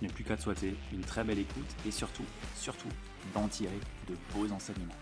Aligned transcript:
je 0.00 0.06
n'ai 0.06 0.12
plus 0.12 0.24
qu'à 0.24 0.36
te 0.36 0.42
souhaiter 0.42 0.74
une 0.92 1.00
très 1.00 1.24
belle 1.24 1.38
écoute 1.38 1.64
et 1.86 1.90
surtout, 1.90 2.24
surtout, 2.54 2.88
d'en 3.34 3.48
tirer 3.48 3.78
de 4.08 4.14
beaux 4.34 4.52
enseignements. 4.52 4.94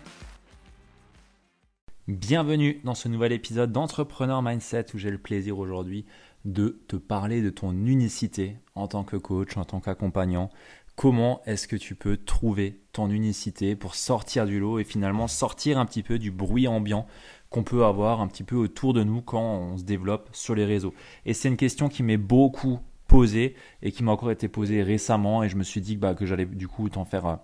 Bienvenue 2.07 2.81
dans 2.83 2.95
ce 2.95 3.07
nouvel 3.07 3.31
épisode 3.31 3.71
d'Entrepreneur 3.71 4.41
Mindset 4.41 4.85
où 4.93 4.97
j'ai 4.97 5.09
le 5.09 5.17
plaisir 5.17 5.57
aujourd'hui 5.57 6.05
de 6.45 6.79
te 6.87 6.95
parler 6.95 7.41
de 7.41 7.49
ton 7.49 7.71
unicité 7.71 8.57
en 8.75 8.87
tant 8.87 9.03
que 9.03 9.17
coach, 9.17 9.57
en 9.57 9.65
tant 9.65 9.79
qu'accompagnant. 9.79 10.51
Comment 10.95 11.41
est-ce 11.45 11.67
que 11.67 11.75
tu 11.75 11.95
peux 11.95 12.15
trouver 12.15 12.79
ton 12.93 13.09
unicité 13.09 13.75
pour 13.75 13.95
sortir 13.95 14.45
du 14.45 14.59
lot 14.59 14.79
et 14.79 14.85
finalement 14.85 15.27
sortir 15.27 15.77
un 15.77 15.85
petit 15.85 16.03
peu 16.03 16.19
du 16.19 16.31
bruit 16.31 16.67
ambiant 16.67 17.05
qu'on 17.49 17.63
peut 17.63 17.83
avoir 17.83 18.21
un 18.21 18.27
petit 18.27 18.43
peu 18.43 18.55
autour 18.55 18.93
de 18.93 19.03
nous 19.03 19.21
quand 19.21 19.41
on 19.41 19.77
se 19.77 19.83
développe 19.83 20.29
sur 20.31 20.55
les 20.55 20.63
réseaux? 20.63 20.93
Et 21.25 21.33
c'est 21.33 21.49
une 21.49 21.57
question 21.57 21.89
qui 21.89 22.03
m'est 22.03 22.17
beaucoup 22.17 22.79
posé 23.07 23.55
et 23.81 23.91
qui 23.91 24.03
m'a 24.03 24.11
encore 24.11 24.31
été 24.31 24.47
posé 24.47 24.83
récemment 24.83 25.43
et 25.43 25.49
je 25.49 25.55
me 25.55 25.63
suis 25.63 25.81
dit 25.81 25.97
bah, 25.97 26.13
que 26.13 26.25
j'allais 26.25 26.45
du 26.45 26.67
coup 26.67 26.89
t'en 26.89 27.05
faire 27.05 27.39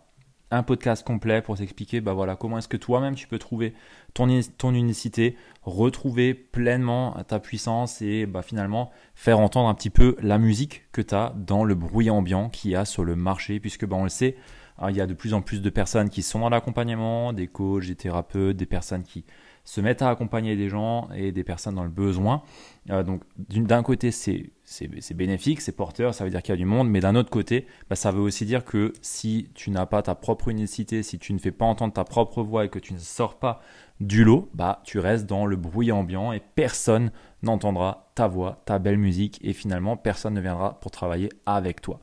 un 0.51 0.63
podcast 0.63 1.05
complet 1.05 1.41
pour 1.41 1.57
t'expliquer 1.57 2.01
bah 2.01 2.13
voilà 2.13 2.35
comment 2.35 2.57
est-ce 2.57 2.67
que 2.67 2.77
toi-même 2.77 3.15
tu 3.15 3.27
peux 3.27 3.39
trouver 3.39 3.73
ton, 4.13 4.27
ton 4.57 4.73
unicité, 4.73 5.37
retrouver 5.63 6.33
pleinement 6.33 7.15
ta 7.27 7.39
puissance 7.39 8.01
et 8.01 8.25
bah, 8.25 8.41
finalement 8.41 8.91
faire 9.15 9.39
entendre 9.39 9.69
un 9.69 9.73
petit 9.73 9.89
peu 9.89 10.17
la 10.21 10.37
musique 10.37 10.83
que 10.91 11.01
tu 11.01 11.15
as 11.15 11.33
dans 11.35 11.63
le 11.63 11.75
bruit 11.75 12.09
ambiant 12.09 12.49
qu'il 12.49 12.71
y 12.71 12.75
a 12.75 12.85
sur 12.85 13.05
le 13.05 13.15
marché 13.15 13.59
puisque 13.59 13.85
bah, 13.85 13.95
on 13.95 14.03
le 14.03 14.09
sait, 14.09 14.35
il 14.89 14.95
y 14.95 15.01
a 15.01 15.07
de 15.07 15.13
plus 15.13 15.33
en 15.33 15.41
plus 15.41 15.61
de 15.61 15.69
personnes 15.69 16.09
qui 16.09 16.23
sont 16.23 16.39
dans 16.39 16.49
l'accompagnement, 16.49 17.33
des 17.33 17.47
coachs, 17.47 17.85
des 17.85 17.95
thérapeutes, 17.95 18.57
des 18.57 18.65
personnes 18.65 19.03
qui 19.03 19.25
se 19.63 19.79
mettent 19.79 20.01
à 20.01 20.09
accompagner 20.09 20.55
des 20.55 20.69
gens 20.69 21.09
et 21.15 21.31
des 21.31 21.43
personnes 21.43 21.75
dans 21.75 21.83
le 21.83 21.89
besoin. 21.89 22.41
Euh, 22.89 23.03
donc 23.03 23.21
d'un 23.37 23.83
côté, 23.83 24.11
c'est 24.11 24.49
bénéfique, 25.13 25.61
c'est 25.61 25.71
porteur, 25.71 26.13
ça 26.13 26.23
veut 26.23 26.29
dire 26.29 26.41
qu'il 26.41 26.53
y 26.53 26.57
a 26.57 26.57
du 26.57 26.65
monde, 26.65 26.89
mais 26.89 26.99
d'un 26.99 27.15
autre 27.15 27.29
côté, 27.29 27.67
bah, 27.89 27.95
ça 27.95 28.11
veut 28.11 28.21
aussi 28.21 28.45
dire 28.45 28.63
que 28.63 28.93
si 29.01 29.49
tu 29.53 29.71
n'as 29.71 29.85
pas 29.85 30.01
ta 30.01 30.15
propre 30.15 30.47
unicité, 30.47 31.03
si 31.03 31.19
tu 31.19 31.33
ne 31.33 31.39
fais 31.39 31.51
pas 31.51 31.65
entendre 31.65 31.93
ta 31.93 32.03
propre 32.03 32.41
voix 32.41 32.65
et 32.65 32.69
que 32.69 32.79
tu 32.79 32.93
ne 32.93 32.99
sors 32.99 33.37
pas 33.37 33.61
du 33.99 34.23
lot, 34.23 34.49
bah, 34.53 34.81
tu 34.83 34.99
restes 34.99 35.27
dans 35.27 35.45
le 35.45 35.55
bruit 35.55 35.91
ambiant 35.91 36.31
et 36.31 36.41
personne 36.55 37.11
n'entendra 37.43 38.11
ta 38.15 38.27
voix, 38.27 38.61
ta 38.65 38.79
belle 38.79 38.97
musique 38.97 39.39
et 39.43 39.53
finalement 39.53 39.97
personne 39.97 40.33
ne 40.33 40.41
viendra 40.41 40.79
pour 40.79 40.91
travailler 40.91 41.29
avec 41.45 41.81
toi. 41.81 41.99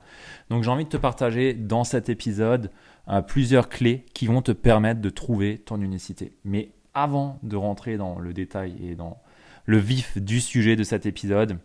Donc 0.51 0.63
j'ai 0.63 0.71
envie 0.71 0.85
de 0.85 0.91
te 0.91 0.97
partager 0.97 1.55
dans 1.55 1.85
cet 1.85 2.09
épisode 2.09 2.71
euh, 3.09 3.23
plusieurs 3.23 3.69
clés 3.69 4.05
qui 4.15 4.27
vont 4.27 4.43
te 4.43 4.53
permettre 4.53 5.01
de 5.01 5.11
trouver 5.11 5.59
ton 5.59 5.81
unicité. 5.81 6.33
Mais 6.45 6.73
avant 6.95 7.39
de 7.43 7.57
rentrer 7.57 7.97
dans 7.97 8.19
le 8.19 8.33
détail 8.33 8.77
et 8.83 8.95
dans 8.95 9.21
le 9.67 9.79
vif 9.79 10.19
du 10.19 10.41
sujet 10.41 10.77
de 10.77 10.83
cet 10.83 11.05
épisode, 11.05 11.59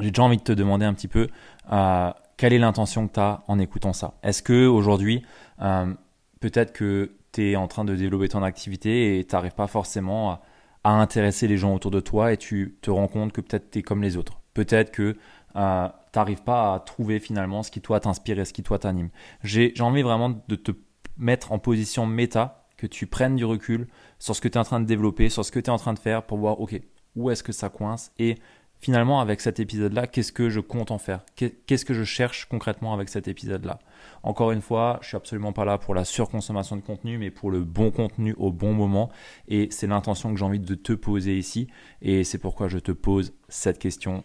j'ai 0.00 0.10
déjà 0.10 0.22
envie 0.22 0.36
de 0.36 0.42
te 0.42 0.52
demander 0.52 0.84
un 0.84 0.94
petit 0.94 1.08
peu 1.08 1.28
euh, 1.72 2.10
quelle 2.36 2.52
est 2.52 2.58
l'intention 2.58 3.08
que 3.08 3.14
tu 3.14 3.20
as 3.20 3.42
en 3.48 3.58
écoutant 3.58 3.92
ça? 3.92 4.14
Est-ce 4.22 4.42
que 4.42 4.66
aujourd'hui, 4.66 5.22
euh, 5.60 5.92
peut-être 6.40 6.72
que 6.72 7.12
tu 7.32 7.50
es 7.50 7.56
en 7.56 7.68
train 7.68 7.84
de 7.84 7.94
développer 7.94 8.28
ton 8.28 8.42
activité 8.42 9.18
et 9.18 9.24
tu 9.24 9.34
n'arrives 9.34 9.54
pas 9.54 9.66
forcément 9.66 10.32
à, 10.32 10.40
intéresser 10.84 11.48
les 11.48 11.58
gens 11.58 11.74
autour 11.74 11.90
de 11.90 12.00
toi 12.00 12.32
et 12.32 12.38
tu 12.38 12.78
te 12.80 12.90
rends 12.90 13.08
compte 13.08 13.32
que 13.32 13.42
peut-être 13.42 13.70
tu 13.70 13.80
es 13.80 13.82
comme 13.82 14.02
les 14.02 14.16
autres? 14.16 14.40
Peut-être 14.54 14.90
que 14.90 15.16
euh, 15.56 15.88
tu 16.12 16.18
n'arrives 16.18 16.42
pas 16.42 16.74
à 16.74 16.80
trouver 16.80 17.18
finalement 17.18 17.62
ce 17.62 17.70
qui 17.70 17.82
toi 17.82 18.00
t'inspire 18.00 18.38
et 18.38 18.46
ce 18.46 18.54
qui 18.54 18.62
toi 18.62 18.78
t'anime. 18.78 19.10
J'ai 19.42 19.74
envie 19.80 20.02
vraiment 20.02 20.30
de 20.30 20.56
te 20.56 20.72
mettre 21.18 21.52
en 21.52 21.58
position 21.58 22.06
méta 22.06 22.64
que 22.78 22.86
tu 22.86 23.06
prennes 23.06 23.36
du 23.36 23.44
recul 23.44 23.88
sur 24.18 24.34
ce 24.34 24.40
que 24.40 24.48
tu 24.48 24.54
es 24.54 24.60
en 24.60 24.64
train 24.64 24.80
de 24.80 24.86
développer, 24.86 25.28
sur 25.28 25.44
ce 25.44 25.52
que 25.52 25.58
tu 25.58 25.66
es 25.66 25.72
en 25.72 25.78
train 25.78 25.92
de 25.92 25.98
faire 25.98 26.22
pour 26.22 26.38
voir, 26.38 26.60
OK, 26.60 26.80
où 27.16 27.30
est-ce 27.30 27.42
que 27.42 27.52
ça 27.52 27.68
coince 27.68 28.12
et 28.18 28.36
finalement 28.80 29.20
avec 29.20 29.40
cet 29.40 29.60
épisode-là, 29.60 30.06
qu'est-ce 30.06 30.32
que 30.32 30.48
je 30.48 30.60
compte 30.60 30.90
en 30.90 30.98
faire? 30.98 31.24
Qu'est-ce 31.34 31.84
que 31.84 31.94
je 31.94 32.04
cherche 32.04 32.46
concrètement 32.46 32.94
avec 32.94 33.08
cet 33.08 33.28
épisode-là? 33.28 33.78
Encore 34.22 34.52
une 34.52 34.60
fois, 34.60 34.98
je 35.02 35.08
suis 35.08 35.16
absolument 35.16 35.52
pas 35.52 35.64
là 35.64 35.78
pour 35.78 35.94
la 35.94 36.04
surconsommation 36.04 36.76
de 36.76 36.82
contenu, 36.82 37.18
mais 37.18 37.30
pour 37.30 37.50
le 37.50 37.64
bon 37.64 37.90
contenu 37.90 38.34
au 38.38 38.52
bon 38.52 38.72
moment. 38.72 39.10
Et 39.48 39.68
c'est 39.70 39.86
l'intention 39.86 40.32
que 40.32 40.38
j'ai 40.38 40.44
envie 40.44 40.60
de 40.60 40.74
te 40.74 40.92
poser 40.92 41.36
ici. 41.36 41.68
Et 42.02 42.24
c'est 42.24 42.38
pourquoi 42.38 42.68
je 42.68 42.78
te 42.78 42.92
pose 42.92 43.34
cette 43.48 43.78
question 43.78 44.24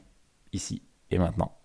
ici 0.51 0.83
et 1.11 1.17
maintenant. 1.17 1.57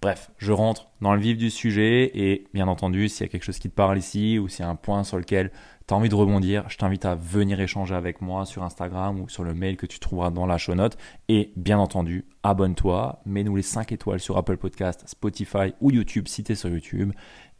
Bref, 0.00 0.32
je 0.36 0.50
rentre 0.50 0.90
dans 1.00 1.14
le 1.14 1.20
vif 1.20 1.36
du 1.36 1.48
sujet 1.48 2.10
et 2.14 2.48
bien 2.52 2.66
entendu, 2.66 3.08
s'il 3.08 3.24
y 3.24 3.28
a 3.28 3.30
quelque 3.30 3.44
chose 3.44 3.60
qui 3.60 3.70
te 3.70 3.74
parle 3.74 3.98
ici 3.98 4.36
ou 4.40 4.48
s'il 4.48 4.64
y 4.64 4.66
a 4.66 4.68
un 4.68 4.74
point 4.74 5.04
sur 5.04 5.16
lequel 5.16 5.52
tu 5.86 5.94
as 5.94 5.96
envie 5.96 6.08
de 6.08 6.14
rebondir, 6.14 6.68
je 6.68 6.76
t'invite 6.76 7.04
à 7.04 7.14
venir 7.14 7.60
échanger 7.60 7.94
avec 7.94 8.20
moi 8.20 8.44
sur 8.44 8.62
Instagram 8.62 9.20
ou 9.20 9.28
sur 9.28 9.44
le 9.44 9.54
mail 9.54 9.76
que 9.76 9.86
tu 9.86 9.98
trouveras 9.98 10.30
dans 10.30 10.46
la 10.46 10.58
show 10.58 10.74
note. 10.74 10.96
Et 11.28 11.52
bien 11.56 11.78
entendu, 11.78 12.26
abonne-toi, 12.42 13.20
mets-nous 13.26 13.56
les 13.56 13.62
5 13.62 13.92
étoiles 13.92 14.20
sur 14.20 14.36
Apple 14.36 14.56
Podcast, 14.56 15.04
Spotify 15.06 15.74
ou 15.80 15.90
YouTube 15.90 16.28
si 16.28 16.44
tu 16.44 16.52
es 16.52 16.54
sur 16.54 16.68
YouTube. 16.68 17.12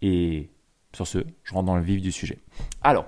Et 0.02 0.50
sur 0.94 1.06
ce, 1.06 1.18
je 1.42 1.54
rentre 1.54 1.66
dans 1.66 1.76
le 1.76 1.82
vif 1.82 2.00
du 2.00 2.12
sujet. 2.12 2.38
Alors, 2.82 3.06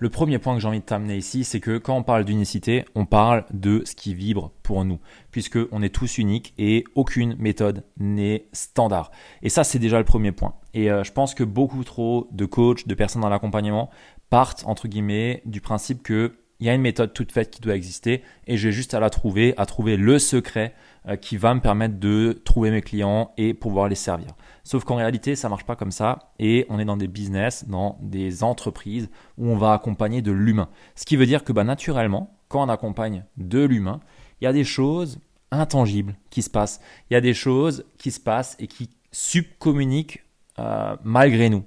le 0.00 0.10
premier 0.10 0.38
point 0.38 0.54
que 0.54 0.60
j'ai 0.60 0.68
envie 0.68 0.78
de 0.78 0.84
t'amener 0.84 1.16
ici, 1.16 1.42
c'est 1.42 1.58
que 1.58 1.76
quand 1.76 1.96
on 1.96 2.04
parle 2.04 2.24
d'unicité, 2.24 2.84
on 2.94 3.04
parle 3.04 3.44
de 3.52 3.82
ce 3.84 3.96
qui 3.96 4.14
vibre 4.14 4.52
pour 4.62 4.84
nous, 4.84 5.00
puisque 5.32 5.58
on 5.72 5.82
est 5.82 5.92
tous 5.92 6.18
uniques 6.18 6.54
et 6.56 6.84
aucune 6.94 7.34
méthode 7.36 7.84
n'est 7.98 8.46
standard. 8.52 9.10
Et 9.42 9.48
ça, 9.48 9.64
c'est 9.64 9.80
déjà 9.80 9.98
le 9.98 10.04
premier 10.04 10.30
point. 10.30 10.54
Et 10.78 10.92
euh, 10.92 11.02
je 11.02 11.10
pense 11.10 11.34
que 11.34 11.42
beaucoup 11.42 11.82
trop 11.82 12.28
de 12.30 12.44
coachs, 12.44 12.86
de 12.86 12.94
personnes 12.94 13.22
dans 13.22 13.28
l'accompagnement 13.28 13.90
partent 14.30 14.62
entre 14.64 14.86
guillemets 14.86 15.42
du 15.44 15.60
principe 15.60 16.04
que 16.04 16.36
il 16.60 16.68
y 16.68 16.70
a 16.70 16.74
une 16.74 16.82
méthode 16.82 17.12
toute 17.12 17.32
faite 17.32 17.50
qui 17.50 17.60
doit 17.60 17.74
exister 17.74 18.22
et 18.46 18.56
j'ai 18.56 18.70
juste 18.70 18.94
à 18.94 19.00
la 19.00 19.10
trouver, 19.10 19.54
à 19.56 19.66
trouver 19.66 19.96
le 19.96 20.20
secret 20.20 20.74
euh, 21.08 21.16
qui 21.16 21.36
va 21.36 21.52
me 21.52 21.60
permettre 21.60 21.98
de 21.98 22.40
trouver 22.44 22.70
mes 22.70 22.80
clients 22.80 23.32
et 23.36 23.54
pouvoir 23.54 23.88
les 23.88 23.96
servir. 23.96 24.28
Sauf 24.62 24.84
qu'en 24.84 24.94
réalité, 24.94 25.34
ça 25.34 25.48
marche 25.48 25.64
pas 25.64 25.74
comme 25.74 25.90
ça 25.90 26.32
et 26.38 26.64
on 26.68 26.78
est 26.78 26.84
dans 26.84 26.96
des 26.96 27.08
business, 27.08 27.66
dans 27.66 27.98
des 28.00 28.44
entreprises 28.44 29.10
où 29.36 29.48
on 29.48 29.56
va 29.56 29.72
accompagner 29.72 30.22
de 30.22 30.30
l'humain. 30.30 30.68
Ce 30.94 31.04
qui 31.04 31.16
veut 31.16 31.26
dire 31.26 31.42
que 31.42 31.52
bah, 31.52 31.64
naturellement, 31.64 32.38
quand 32.46 32.64
on 32.64 32.68
accompagne 32.68 33.24
de 33.36 33.64
l'humain, 33.64 33.98
il 34.40 34.44
y 34.44 34.48
a 34.48 34.52
des 34.52 34.64
choses 34.64 35.18
intangibles 35.50 36.14
qui 36.30 36.42
se 36.42 36.50
passent. 36.50 36.80
Il 37.10 37.14
y 37.14 37.16
a 37.16 37.20
des 37.20 37.34
choses 37.34 37.84
qui 37.98 38.12
se 38.12 38.20
passent 38.20 38.54
et 38.60 38.68
qui 38.68 38.90
subcommuniquent 39.10 40.22
euh, 40.58 40.96
malgré 41.02 41.48
nous. 41.50 41.64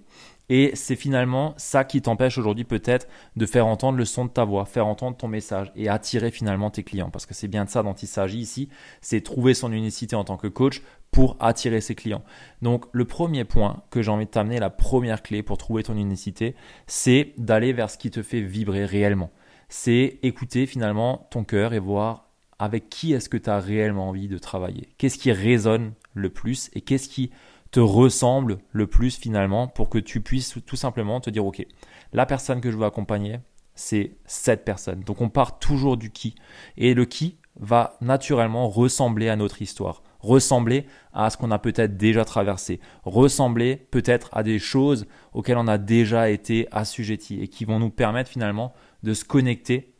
Et 0.53 0.71
c'est 0.73 0.97
finalement 0.97 1.53
ça 1.55 1.85
qui 1.85 2.01
t'empêche 2.01 2.37
aujourd'hui 2.37 2.65
peut-être 2.65 3.07
de 3.37 3.45
faire 3.45 3.67
entendre 3.67 3.97
le 3.97 4.03
son 4.03 4.25
de 4.25 4.29
ta 4.29 4.43
voix, 4.43 4.65
faire 4.65 4.85
entendre 4.85 5.15
ton 5.15 5.29
message 5.29 5.71
et 5.77 5.87
attirer 5.87 6.29
finalement 6.29 6.69
tes 6.69 6.83
clients. 6.83 7.09
Parce 7.09 7.25
que 7.25 7.33
c'est 7.33 7.47
bien 7.47 7.63
de 7.63 7.69
ça 7.69 7.83
dont 7.83 7.93
il 7.93 8.07
s'agit 8.07 8.39
ici, 8.39 8.67
c'est 8.99 9.21
trouver 9.21 9.53
son 9.53 9.71
unicité 9.71 10.13
en 10.13 10.25
tant 10.25 10.35
que 10.35 10.47
coach 10.47 10.81
pour 11.09 11.37
attirer 11.39 11.79
ses 11.79 11.95
clients. 11.95 12.23
Donc 12.61 12.83
le 12.91 13.05
premier 13.05 13.45
point 13.45 13.83
que 13.91 14.01
j'ai 14.01 14.11
envie 14.11 14.25
de 14.25 14.29
t'amener, 14.29 14.59
la 14.59 14.69
première 14.69 15.21
clé 15.21 15.41
pour 15.41 15.57
trouver 15.57 15.83
ton 15.83 15.95
unicité, 15.95 16.53
c'est 16.85 17.33
d'aller 17.37 17.71
vers 17.71 17.89
ce 17.89 17.97
qui 17.97 18.11
te 18.11 18.21
fait 18.21 18.41
vibrer 18.41 18.83
réellement. 18.83 19.31
C'est 19.69 20.19
écouter 20.21 20.65
finalement 20.65 21.29
ton 21.31 21.45
cœur 21.45 21.73
et 21.73 21.79
voir 21.79 22.27
avec 22.59 22.89
qui 22.89 23.13
est-ce 23.13 23.29
que 23.29 23.37
tu 23.37 23.49
as 23.49 23.59
réellement 23.59 24.09
envie 24.09 24.27
de 24.27 24.37
travailler. 24.37 24.89
Qu'est-ce 24.97 25.17
qui 25.17 25.31
résonne 25.31 25.93
le 26.13 26.29
plus 26.29 26.69
et 26.73 26.81
qu'est-ce 26.81 27.07
qui 27.07 27.31
te 27.71 27.79
ressemble 27.79 28.59
le 28.71 28.87
plus 28.87 29.17
finalement 29.17 29.67
pour 29.67 29.89
que 29.89 29.97
tu 29.97 30.21
puisses 30.21 30.57
tout 30.65 30.75
simplement 30.75 31.21
te 31.21 31.29
dire, 31.29 31.45
OK, 31.45 31.65
la 32.13 32.25
personne 32.25 32.61
que 32.61 32.69
je 32.69 32.77
veux 32.77 32.85
accompagner, 32.85 33.39
c'est 33.75 34.17
cette 34.25 34.65
personne. 34.65 35.01
Donc 35.03 35.21
on 35.21 35.29
part 35.29 35.59
toujours 35.59 35.97
du 35.97 36.11
qui. 36.11 36.35
Et 36.77 36.93
le 36.93 37.05
qui 37.05 37.37
va 37.59 37.97
naturellement 38.01 38.69
ressembler 38.69 39.29
à 39.29 39.35
notre 39.35 39.61
histoire, 39.61 40.03
ressembler 40.19 40.85
à 41.13 41.29
ce 41.29 41.37
qu'on 41.37 41.51
a 41.51 41.59
peut-être 41.59 41.97
déjà 41.97 42.25
traversé, 42.25 42.79
ressembler 43.03 43.75
peut-être 43.75 44.29
à 44.31 44.43
des 44.43 44.59
choses 44.59 45.05
auxquelles 45.33 45.57
on 45.57 45.67
a 45.67 45.77
déjà 45.77 46.29
été 46.29 46.67
assujetti 46.71 47.41
et 47.41 47.47
qui 47.47 47.65
vont 47.65 47.79
nous 47.79 47.89
permettre 47.89 48.29
finalement 48.29 48.73
de 49.03 49.13
se 49.13 49.25
connecter 49.25 49.93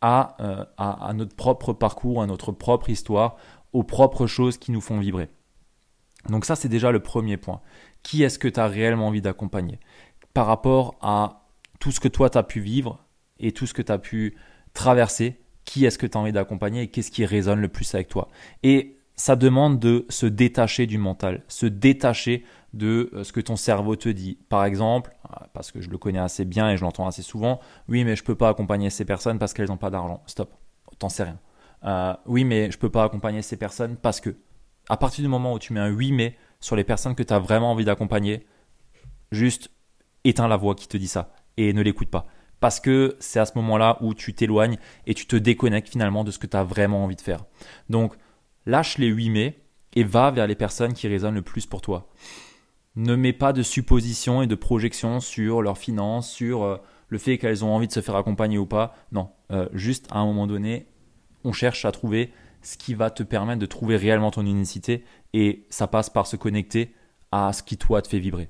à, 0.00 0.36
euh, 0.40 0.64
à, 0.76 1.12
notre 1.14 1.34
propre 1.34 1.72
parcours, 1.72 2.22
à 2.22 2.26
notre 2.26 2.52
propre 2.52 2.90
histoire, 2.90 3.36
aux 3.72 3.84
propres 3.84 4.26
choses 4.26 4.58
qui 4.58 4.70
nous 4.70 4.82
font 4.82 4.98
vibrer. 4.98 5.28
Donc 6.28 6.44
ça, 6.44 6.56
c'est 6.56 6.68
déjà 6.68 6.90
le 6.90 7.00
premier 7.00 7.36
point. 7.36 7.60
Qui 8.02 8.22
est-ce 8.22 8.38
que 8.38 8.48
tu 8.48 8.60
as 8.60 8.66
réellement 8.66 9.08
envie 9.08 9.22
d'accompagner? 9.22 9.78
Par 10.32 10.46
rapport 10.46 10.96
à 11.00 11.48
tout 11.80 11.90
ce 11.90 12.00
que 12.00 12.08
toi, 12.08 12.30
tu 12.30 12.38
as 12.38 12.42
pu 12.42 12.60
vivre 12.60 13.04
et 13.38 13.52
tout 13.52 13.66
ce 13.66 13.74
que 13.74 13.82
tu 13.82 13.92
as 13.92 13.98
pu 13.98 14.36
traverser, 14.72 15.40
qui 15.64 15.84
est-ce 15.84 15.98
que 15.98 16.06
tu 16.06 16.16
as 16.16 16.20
envie 16.20 16.32
d'accompagner 16.32 16.82
et 16.82 16.88
qu'est-ce 16.88 17.10
qui 17.10 17.24
résonne 17.24 17.60
le 17.60 17.68
plus 17.68 17.94
avec 17.94 18.08
toi? 18.08 18.28
Et 18.62 18.98
ça 19.16 19.36
demande 19.36 19.78
de 19.78 20.06
se 20.08 20.26
détacher 20.26 20.86
du 20.86 20.98
mental, 20.98 21.42
se 21.48 21.66
détacher 21.66 22.44
de 22.72 23.10
euh, 23.14 23.22
ce 23.22 23.32
que 23.32 23.40
ton 23.40 23.56
cerveau 23.56 23.96
te 23.96 24.08
dit. 24.08 24.38
Par 24.48 24.64
exemple, 24.64 25.14
euh, 25.30 25.44
parce 25.52 25.70
que 25.70 25.80
je 25.80 25.88
le 25.88 25.98
connais 25.98 26.18
assez 26.18 26.44
bien 26.44 26.70
et 26.70 26.76
je 26.76 26.82
l'entends 26.82 27.06
assez 27.06 27.22
souvent, 27.22 27.60
oui 27.88 28.04
mais 28.04 28.16
je 28.16 28.24
peux 28.24 28.34
pas 28.34 28.48
accompagner 28.48 28.90
ces 28.90 29.04
personnes 29.04 29.38
parce 29.38 29.54
qu'elles 29.54 29.68
n'ont 29.68 29.76
pas 29.76 29.90
d'argent. 29.90 30.22
Stop, 30.26 30.52
t'en 30.98 31.08
sais 31.08 31.22
rien. 31.22 31.38
Euh, 31.84 32.14
oui 32.26 32.44
mais 32.44 32.70
je 32.70 32.78
peux 32.78 32.90
pas 32.90 33.04
accompagner 33.04 33.42
ces 33.42 33.56
personnes 33.56 33.96
parce 33.96 34.20
que. 34.20 34.36
À 34.88 34.96
partir 34.96 35.22
du 35.22 35.28
moment 35.28 35.54
où 35.54 35.58
tu 35.58 35.72
mets 35.72 35.80
un 35.80 35.92
oui 35.92 36.12
mais 36.12 36.36
sur 36.60 36.76
les 36.76 36.84
personnes 36.84 37.14
que 37.14 37.22
tu 37.22 37.32
as 37.32 37.38
vraiment 37.38 37.72
envie 37.72 37.84
d'accompagner, 37.84 38.46
juste 39.32 39.70
éteins 40.24 40.48
la 40.48 40.56
voix 40.56 40.74
qui 40.74 40.88
te 40.88 40.96
dit 40.96 41.08
ça 41.08 41.34
et 41.56 41.72
ne 41.72 41.82
l'écoute 41.82 42.10
pas 42.10 42.26
parce 42.64 42.80
que 42.80 43.14
c'est 43.20 43.38
à 43.38 43.44
ce 43.44 43.52
moment-là 43.56 43.98
où 44.00 44.14
tu 44.14 44.32
t'éloignes 44.32 44.78
et 45.06 45.12
tu 45.12 45.26
te 45.26 45.36
déconnectes 45.36 45.90
finalement 45.90 46.24
de 46.24 46.30
ce 46.30 46.38
que 46.38 46.46
tu 46.46 46.56
as 46.56 46.64
vraiment 46.64 47.04
envie 47.04 47.14
de 47.14 47.20
faire. 47.20 47.44
Donc, 47.90 48.14
lâche 48.64 48.96
les 48.96 49.08
8 49.08 49.28
mai 49.28 49.58
et 49.94 50.02
va 50.02 50.30
vers 50.30 50.46
les 50.46 50.54
personnes 50.54 50.94
qui 50.94 51.06
résonnent 51.06 51.34
le 51.34 51.42
plus 51.42 51.66
pour 51.66 51.82
toi. 51.82 52.08
Ne 52.96 53.16
mets 53.16 53.34
pas 53.34 53.52
de 53.52 53.62
suppositions 53.62 54.40
et 54.40 54.46
de 54.46 54.54
projections 54.54 55.20
sur 55.20 55.60
leurs 55.60 55.76
finances, 55.76 56.30
sur 56.30 56.62
euh, 56.62 56.78
le 57.08 57.18
fait 57.18 57.36
qu'elles 57.36 57.66
ont 57.66 57.74
envie 57.74 57.86
de 57.86 57.92
se 57.92 58.00
faire 58.00 58.16
accompagner 58.16 58.56
ou 58.56 58.64
pas. 58.64 58.96
Non, 59.12 59.28
euh, 59.50 59.68
juste 59.74 60.06
à 60.10 60.20
un 60.20 60.24
moment 60.24 60.46
donné, 60.46 60.86
on 61.44 61.52
cherche 61.52 61.84
à 61.84 61.92
trouver 61.92 62.32
ce 62.64 62.76
qui 62.76 62.94
va 62.94 63.10
te 63.10 63.22
permettre 63.22 63.60
de 63.60 63.66
trouver 63.66 63.96
réellement 63.96 64.30
ton 64.30 64.44
unicité 64.44 65.04
et 65.32 65.66
ça 65.70 65.86
passe 65.86 66.10
par 66.10 66.26
se 66.26 66.36
connecter 66.36 66.94
à 67.30 67.52
ce 67.52 67.62
qui 67.62 67.76
toi 67.78 68.02
te 68.02 68.08
fait 68.08 68.18
vibrer 68.18 68.48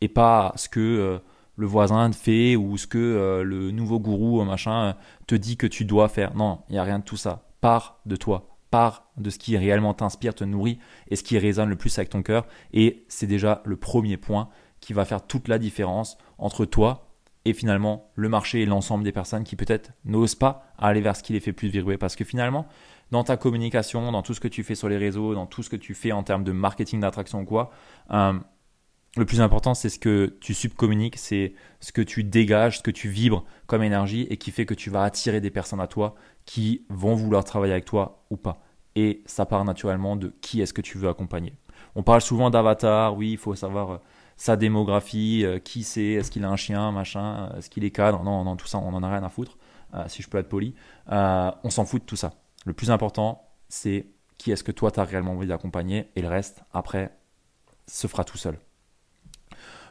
et 0.00 0.08
pas 0.08 0.52
ce 0.56 0.68
que 0.68 0.80
euh, 0.80 1.18
le 1.56 1.66
voisin 1.66 2.10
te 2.10 2.16
fait 2.16 2.56
ou 2.56 2.76
ce 2.76 2.86
que 2.86 2.98
euh, 2.98 3.42
le 3.42 3.70
nouveau 3.70 3.98
gourou 3.98 4.42
machin 4.44 4.94
te 5.26 5.34
dit 5.34 5.56
que 5.56 5.66
tu 5.66 5.84
dois 5.84 6.08
faire. 6.08 6.34
Non, 6.36 6.60
il 6.68 6.72
n'y 6.72 6.78
a 6.78 6.84
rien 6.84 6.98
de 6.98 7.04
tout 7.04 7.16
ça. 7.16 7.48
Pars 7.60 8.00
de 8.06 8.16
toi, 8.16 8.58
pars 8.70 9.10
de 9.16 9.30
ce 9.30 9.38
qui 9.38 9.56
réellement 9.56 9.94
t'inspire, 9.94 10.34
te 10.34 10.44
nourrit 10.44 10.78
et 11.08 11.16
ce 11.16 11.22
qui 11.22 11.38
résonne 11.38 11.68
le 11.68 11.76
plus 11.76 11.96
avec 11.98 12.10
ton 12.10 12.22
cœur. 12.22 12.46
Et 12.72 13.04
c'est 13.08 13.26
déjà 13.26 13.62
le 13.64 13.76
premier 13.76 14.16
point 14.16 14.48
qui 14.80 14.92
va 14.92 15.04
faire 15.04 15.26
toute 15.26 15.48
la 15.48 15.58
différence 15.58 16.18
entre 16.38 16.64
toi 16.66 17.08
et 17.46 17.54
finalement 17.54 18.10
le 18.14 18.28
marché 18.28 18.62
et 18.62 18.66
l'ensemble 18.66 19.04
des 19.04 19.12
personnes 19.12 19.44
qui 19.44 19.56
peut-être 19.56 19.92
n'osent 20.04 20.34
pas 20.34 20.66
aller 20.78 21.00
vers 21.00 21.16
ce 21.16 21.22
qui 21.22 21.32
les 21.32 21.40
fait 21.40 21.52
plus 21.52 21.68
vibrer. 21.68 21.96
Parce 21.96 22.16
que 22.16 22.24
finalement, 22.24 22.66
dans 23.10 23.24
ta 23.24 23.36
communication, 23.36 24.10
dans 24.12 24.22
tout 24.22 24.34
ce 24.34 24.40
que 24.40 24.48
tu 24.48 24.62
fais 24.62 24.74
sur 24.74 24.88
les 24.88 24.96
réseaux, 24.96 25.34
dans 25.34 25.46
tout 25.46 25.62
ce 25.62 25.70
que 25.70 25.76
tu 25.76 25.94
fais 25.94 26.12
en 26.12 26.22
termes 26.22 26.44
de 26.44 26.52
marketing 26.52 27.00
d'attraction 27.00 27.40
ou 27.40 27.44
quoi, 27.44 27.70
euh, 28.10 28.32
le 29.16 29.24
plus 29.24 29.40
important, 29.40 29.72
c'est 29.72 29.88
ce 29.88 29.98
que 29.98 30.36
tu 30.40 30.52
subcommuniques, 30.52 31.16
c'est 31.16 31.54
ce 31.80 31.90
que 31.90 32.02
tu 32.02 32.22
dégages, 32.22 32.78
ce 32.78 32.82
que 32.82 32.90
tu 32.90 33.08
vibres 33.08 33.44
comme 33.66 33.82
énergie 33.82 34.26
et 34.28 34.36
qui 34.36 34.50
fait 34.50 34.66
que 34.66 34.74
tu 34.74 34.90
vas 34.90 35.04
attirer 35.04 35.40
des 35.40 35.50
personnes 35.50 35.80
à 35.80 35.86
toi 35.86 36.16
qui 36.44 36.84
vont 36.90 37.14
vouloir 37.14 37.42
travailler 37.44 37.72
avec 37.72 37.86
toi 37.86 38.26
ou 38.28 38.36
pas. 38.36 38.60
Et 38.94 39.22
ça 39.24 39.46
part 39.46 39.64
naturellement 39.64 40.16
de 40.16 40.34
qui 40.42 40.60
est-ce 40.60 40.74
que 40.74 40.82
tu 40.82 40.98
veux 40.98 41.08
accompagner. 41.08 41.54
On 41.94 42.02
parle 42.02 42.20
souvent 42.20 42.50
d'avatar, 42.50 43.16
oui, 43.16 43.32
il 43.32 43.38
faut 43.38 43.54
savoir 43.54 43.90
euh, 43.90 43.98
sa 44.36 44.56
démographie, 44.56 45.44
euh, 45.46 45.58
qui 45.58 45.82
c'est, 45.82 46.04
est-ce 46.04 46.30
qu'il 46.30 46.44
a 46.44 46.50
un 46.50 46.56
chien, 46.56 46.92
machin, 46.92 47.50
est-ce 47.56 47.70
qu'il 47.70 47.84
est 47.84 47.90
cadre. 47.90 48.22
Non, 48.22 48.44
non, 48.44 48.56
tout 48.56 48.66
ça, 48.66 48.78
on 48.78 48.90
n'en 48.90 49.02
a 49.02 49.08
rien 49.08 49.24
à 49.24 49.30
foutre, 49.30 49.56
si 50.08 50.22
je 50.22 50.28
peux 50.28 50.36
être 50.36 50.48
poli. 50.48 50.74
on 51.08 51.70
s'en 51.70 51.86
fout 51.86 52.02
de 52.02 52.06
tout 52.06 52.16
ça. 52.16 52.34
Le 52.66 52.72
plus 52.72 52.90
important, 52.90 53.48
c'est 53.68 54.06
qui 54.38 54.50
est-ce 54.50 54.64
que 54.64 54.72
toi, 54.72 54.90
tu 54.90 54.98
as 55.00 55.04
réellement 55.04 55.32
envie 55.32 55.46
d'accompagner 55.46 56.10
et 56.16 56.20
le 56.20 56.28
reste, 56.28 56.62
après, 56.72 57.16
se 57.86 58.08
fera 58.08 58.24
tout 58.24 58.36
seul. 58.36 58.58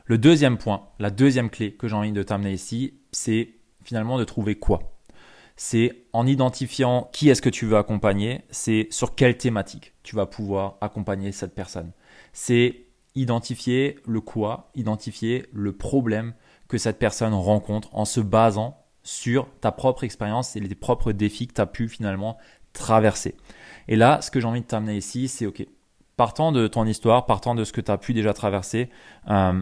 Le 0.03 0.17
deuxième 0.17 0.57
point, 0.57 0.89
la 0.99 1.09
deuxième 1.09 1.49
clé 1.49 1.73
que 1.73 1.87
j'ai 1.87 1.95
envie 1.95 2.11
de 2.11 2.21
t'amener 2.21 2.51
ici, 2.51 2.99
c'est 3.13 3.53
finalement 3.83 4.19
de 4.19 4.25
trouver 4.25 4.55
quoi 4.55 4.99
C'est 5.55 6.03
en 6.11 6.27
identifiant 6.27 7.09
qui 7.13 7.29
est-ce 7.29 7.41
que 7.41 7.49
tu 7.49 7.65
veux 7.65 7.77
accompagner, 7.77 8.41
c'est 8.49 8.87
sur 8.91 9.15
quelle 9.15 9.37
thématique 9.37 9.93
tu 10.03 10.17
vas 10.17 10.25
pouvoir 10.25 10.77
accompagner 10.81 11.31
cette 11.31 11.55
personne. 11.55 11.93
C'est 12.33 12.87
identifier 13.15 13.99
le 14.05 14.19
quoi, 14.19 14.69
identifier 14.75 15.45
le 15.53 15.71
problème 15.71 16.33
que 16.67 16.77
cette 16.77 16.99
personne 16.99 17.33
rencontre 17.33 17.95
en 17.95 18.03
se 18.03 18.19
basant 18.19 18.85
sur 19.01 19.47
ta 19.61 19.71
propre 19.71 20.03
expérience 20.03 20.55
et 20.55 20.59
les 20.59 20.75
propres 20.75 21.13
défis 21.13 21.47
que 21.47 21.53
tu 21.53 21.61
as 21.61 21.67
pu 21.67 21.87
finalement 21.87 22.37
traverser. 22.75 23.35
Et 23.87 23.95
là, 23.95 24.21
ce 24.21 24.31
que 24.31 24.39
j'ai 24.39 24.47
envie 24.47 24.61
de 24.61 24.65
t'amener 24.65 24.97
ici, 24.97 25.27
c'est 25.27 25.45
OK. 25.45 25.65
Partant 26.17 26.51
de 26.51 26.67
ton 26.67 26.85
histoire, 26.85 27.25
partant 27.25 27.55
de 27.55 27.63
ce 27.63 27.73
que 27.73 27.81
tu 27.81 27.91
as 27.91 27.97
pu 27.97 28.13
déjà 28.13 28.33
traverser, 28.33 28.89
euh, 29.29 29.61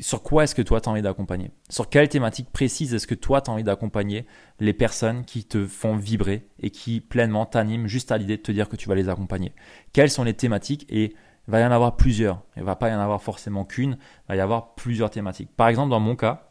sur 0.00 0.22
quoi 0.22 0.44
est-ce 0.44 0.54
que 0.54 0.62
toi 0.62 0.80
tu 0.80 0.88
as 0.88 0.92
envie 0.92 1.02
d'accompagner? 1.02 1.50
Sur 1.70 1.88
quelle 1.88 2.08
thématique 2.08 2.50
précise 2.50 2.92
est-ce 2.92 3.06
que 3.06 3.14
toi 3.14 3.40
tu 3.40 3.50
as 3.50 3.52
envie 3.52 3.62
d'accompagner 3.62 4.26
les 4.60 4.72
personnes 4.72 5.24
qui 5.24 5.44
te 5.44 5.66
font 5.66 5.96
vibrer 5.96 6.48
et 6.58 6.70
qui 6.70 7.00
pleinement 7.00 7.46
t'animent 7.46 7.86
juste 7.86 8.12
à 8.12 8.18
l'idée 8.18 8.36
de 8.36 8.42
te 8.42 8.52
dire 8.52 8.68
que 8.68 8.76
tu 8.76 8.88
vas 8.88 8.94
les 8.94 9.08
accompagner? 9.08 9.54
Quelles 9.92 10.10
sont 10.10 10.24
les 10.24 10.34
thématiques? 10.34 10.86
Et 10.90 11.14
il 11.48 11.50
va 11.50 11.60
y 11.60 11.64
en 11.64 11.72
avoir 11.72 11.96
plusieurs. 11.96 12.42
Il 12.56 12.60
ne 12.60 12.66
va 12.66 12.76
pas 12.76 12.90
y 12.90 12.94
en 12.94 13.00
avoir 13.00 13.22
forcément 13.22 13.64
qu'une, 13.64 13.92
il 13.92 14.28
va 14.28 14.36
y 14.36 14.40
avoir 14.40 14.74
plusieurs 14.74 15.10
thématiques. 15.10 15.50
Par 15.56 15.68
exemple, 15.68 15.90
dans 15.90 16.00
mon 16.00 16.16
cas, 16.16 16.50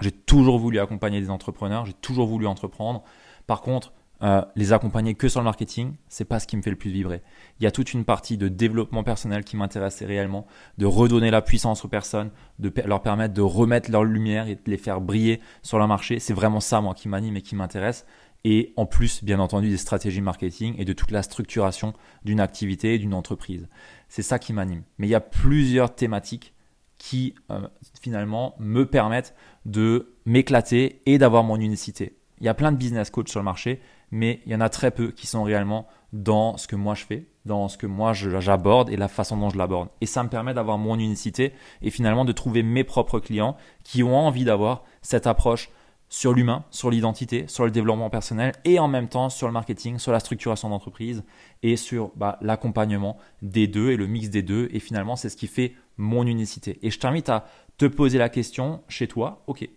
j'ai 0.00 0.12
toujours 0.12 0.58
voulu 0.58 0.78
accompagner 0.78 1.20
des 1.20 1.30
entrepreneurs, 1.30 1.84
j'ai 1.86 1.94
toujours 1.94 2.26
voulu 2.26 2.46
entreprendre. 2.46 3.02
Par 3.46 3.62
contre, 3.62 3.92
euh, 4.22 4.42
les 4.56 4.72
accompagner 4.72 5.14
que 5.14 5.28
sur 5.28 5.40
le 5.40 5.44
marketing, 5.44 5.94
c'est 6.08 6.24
pas 6.24 6.40
ce 6.40 6.46
qui 6.46 6.56
me 6.56 6.62
fait 6.62 6.70
le 6.70 6.76
plus 6.76 6.90
vibrer. 6.90 7.22
Il 7.60 7.64
y 7.64 7.66
a 7.66 7.70
toute 7.70 7.92
une 7.92 8.04
partie 8.04 8.36
de 8.36 8.48
développement 8.48 9.04
personnel 9.04 9.44
qui 9.44 9.56
m'intéresse 9.56 10.02
réellement, 10.02 10.46
de 10.76 10.86
redonner 10.86 11.30
la 11.30 11.40
puissance 11.40 11.84
aux 11.84 11.88
personnes, 11.88 12.30
de 12.58 12.72
leur 12.84 13.00
permettre 13.00 13.34
de 13.34 13.42
remettre 13.42 13.90
leur 13.90 14.02
lumière 14.02 14.48
et 14.48 14.56
de 14.56 14.60
les 14.66 14.76
faire 14.76 15.00
briller 15.00 15.40
sur 15.62 15.78
le 15.78 15.86
marché. 15.86 16.18
C'est 16.18 16.32
vraiment 16.32 16.60
ça, 16.60 16.80
moi, 16.80 16.94
qui 16.94 17.08
m'anime 17.08 17.36
et 17.36 17.42
qui 17.42 17.54
m'intéresse. 17.54 18.06
Et 18.44 18.72
en 18.76 18.86
plus, 18.86 19.22
bien 19.22 19.40
entendu, 19.40 19.68
des 19.68 19.76
stratégies 19.76 20.20
marketing 20.20 20.74
et 20.78 20.84
de 20.84 20.92
toute 20.92 21.10
la 21.10 21.22
structuration 21.22 21.92
d'une 22.24 22.40
activité 22.40 22.94
et 22.94 22.98
d'une 22.98 23.14
entreprise. 23.14 23.68
C'est 24.08 24.22
ça 24.22 24.38
qui 24.38 24.52
m'anime. 24.52 24.82
Mais 24.98 25.06
il 25.06 25.10
y 25.10 25.16
a 25.16 25.20
plusieurs 25.20 25.94
thématiques 25.94 26.54
qui, 26.98 27.34
euh, 27.50 27.68
finalement, 28.00 28.54
me 28.58 28.84
permettent 28.84 29.34
de 29.64 30.14
m'éclater 30.24 31.02
et 31.06 31.18
d'avoir 31.18 31.44
mon 31.44 31.60
unicité. 31.60 32.16
Il 32.40 32.46
y 32.46 32.48
a 32.48 32.54
plein 32.54 32.72
de 32.72 32.76
business 32.76 33.10
coachs 33.10 33.28
sur 33.28 33.40
le 33.40 33.44
marché 33.44 33.80
mais 34.10 34.40
il 34.46 34.52
y 34.52 34.54
en 34.54 34.60
a 34.60 34.68
très 34.68 34.90
peu 34.90 35.10
qui 35.10 35.26
sont 35.26 35.42
réellement 35.42 35.86
dans 36.12 36.56
ce 36.56 36.66
que 36.66 36.76
moi 36.76 36.94
je 36.94 37.04
fais, 37.04 37.26
dans 37.44 37.68
ce 37.68 37.76
que 37.76 37.86
moi 37.86 38.12
j'aborde 38.12 38.90
et 38.90 38.96
la 38.96 39.08
façon 39.08 39.36
dont 39.36 39.50
je 39.50 39.58
l'aborde. 39.58 39.88
Et 40.00 40.06
ça 40.06 40.22
me 40.22 40.28
permet 40.28 40.54
d'avoir 40.54 40.78
mon 40.78 40.98
unicité 40.98 41.52
et 41.82 41.90
finalement 41.90 42.24
de 42.24 42.32
trouver 42.32 42.62
mes 42.62 42.84
propres 42.84 43.20
clients 43.20 43.56
qui 43.84 44.02
ont 44.02 44.16
envie 44.16 44.44
d'avoir 44.44 44.84
cette 45.02 45.26
approche 45.26 45.70
sur 46.10 46.32
l'humain, 46.32 46.64
sur 46.70 46.90
l'identité, 46.90 47.44
sur 47.48 47.64
le 47.64 47.70
développement 47.70 48.08
personnel 48.08 48.54
et 48.64 48.78
en 48.78 48.88
même 48.88 49.08
temps 49.08 49.28
sur 49.28 49.46
le 49.46 49.52
marketing, 49.52 49.98
sur 49.98 50.12
la 50.12 50.20
structuration 50.20 50.70
d'entreprise 50.70 51.22
et 51.62 51.76
sur 51.76 52.12
bah, 52.16 52.38
l'accompagnement 52.40 53.18
des 53.42 53.66
deux 53.66 53.90
et 53.90 53.96
le 53.96 54.06
mix 54.06 54.30
des 54.30 54.42
deux. 54.42 54.68
Et 54.72 54.80
finalement, 54.80 55.16
c'est 55.16 55.28
ce 55.28 55.36
qui 55.36 55.46
fait 55.46 55.74
mon 55.98 56.26
unicité. 56.26 56.78
Et 56.82 56.90
je 56.90 56.98
t'invite 56.98 57.28
à 57.28 57.46
te 57.76 57.84
poser 57.84 58.18
la 58.18 58.30
question 58.30 58.80
chez 58.88 59.06
toi, 59.06 59.42
ok, 59.46 59.68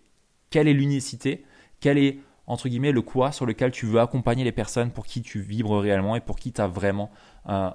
quelle 0.50 0.68
est 0.68 0.74
l'unicité? 0.74 1.44
Quelle 1.80 1.98
est 1.98 2.18
entre 2.52 2.68
guillemets, 2.68 2.92
le 2.92 3.00
quoi 3.00 3.32
sur 3.32 3.46
lequel 3.46 3.70
tu 3.70 3.86
veux 3.86 3.98
accompagner 3.98 4.44
les 4.44 4.52
personnes 4.52 4.90
pour 4.90 5.06
qui 5.06 5.22
tu 5.22 5.40
vibres 5.40 5.78
réellement 5.78 6.16
et 6.16 6.20
pour 6.20 6.36
qui 6.36 6.52
tu 6.52 6.60
as 6.60 6.66
vraiment 6.66 7.10
euh, 7.48 7.70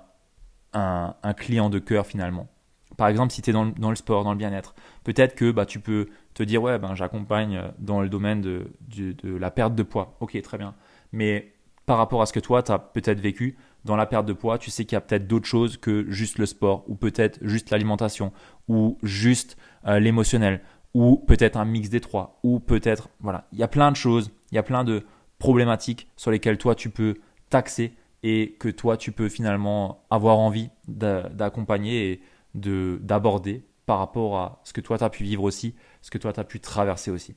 un, 0.74 1.34
client 1.36 1.72
de 1.72 1.80
cœur 1.80 2.06
finalement. 2.06 2.48
Par 2.96 3.08
exemple, 3.08 3.34
si 3.34 3.42
tu 3.42 3.50
es 3.50 3.54
dans 3.54 3.64
le, 3.64 3.96
sport, 3.96 4.24
dans 4.24 4.32
le 4.32 4.38
bien-être, 4.38 4.76
peut-être 5.04 5.34
que 5.34 5.52
bah, 5.52 5.66
tu 5.66 5.80
peux 5.80 6.10
te 6.36 6.44
dire, 6.44 6.62
ouais, 6.62 6.78
ben, 6.78 6.94
j'accompagne 6.94 7.60
dans 7.80 8.02
le 8.02 8.10
domaine 8.10 8.42
de, 8.42 8.72
de, 8.88 9.36
la 9.36 9.50
perte 9.50 9.74
de 9.74 9.82
poids. 9.82 10.16
Ok, 10.20 10.40
très 10.44 10.60
bien. 10.60 10.76
Mais 11.12 11.54
par 11.88 11.98
rapport 11.98 12.22
à 12.22 12.28
ce 12.28 12.34
que 12.34 12.40
toi, 12.40 12.62
tu 12.62 12.72
as 12.72 12.78
peut-être 12.78 13.20
vécu, 13.20 13.58
dans 13.84 13.96
la 13.96 14.06
perte 14.06 14.28
de 14.28 14.34
poids, 14.34 14.60
tu 14.60 14.70
sais 14.70 14.86
qu'il 14.86 14.96
y 14.96 14.98
a 14.98 15.02
peut-être 15.02 15.26
d'autres 15.26 15.48
choses 15.48 15.78
que 15.78 16.06
juste 16.12 16.38
le 16.38 16.46
sport, 16.46 16.84
ou 16.88 16.94
peut-être 16.94 17.40
juste 17.42 17.72
l'alimentation, 17.72 18.32
ou 18.68 19.00
juste 19.02 19.58
euh, 19.88 20.00
l'émotionnel, 20.00 20.62
ou 20.94 21.18
peut-être 21.18 21.58
un 21.58 21.66
mix 21.66 21.90
des 21.90 22.02
trois, 22.02 22.40
ou 22.44 22.60
peut-être, 22.60 23.10
voilà, 23.20 23.48
il 23.52 23.60
y 23.60 23.64
a 23.64 23.68
plein 23.68 23.92
de 23.92 23.96
choses, 23.96 24.32
il 24.52 24.56
y 24.56 24.58
a 24.58 24.64
plein 24.64 24.84
de 24.84 25.06
problématiques 25.40 26.10
sur 26.16 26.32
lesquelles 26.32 26.58
toi 26.58 26.76
tu 26.76 26.90
peux 26.90 27.16
taxer 27.50 27.94
et 28.24 28.56
que 28.60 28.70
toi 28.70 28.98
tu 28.98 29.12
peux 29.12 29.30
finalement 29.30 30.06
avoir 30.10 30.38
envie 30.38 30.70
d'accompagner 30.88 32.12
et 32.12 32.22
d'aborder 32.56 33.64
par 33.86 34.00
rapport 34.00 34.38
à 34.38 34.62
ce 34.64 34.74
que 34.74 34.82
toi 34.82 34.98
tu 34.98 35.04
as 35.04 35.10
pu 35.10 35.24
vivre 35.24 35.44
aussi, 35.44 35.76
ce 36.02 36.12
que 36.12 36.18
toi 36.18 36.34
tu 36.34 36.40
as 36.40 36.44
pu 36.44 36.60
traverser 36.60 37.12
aussi. 37.12 37.36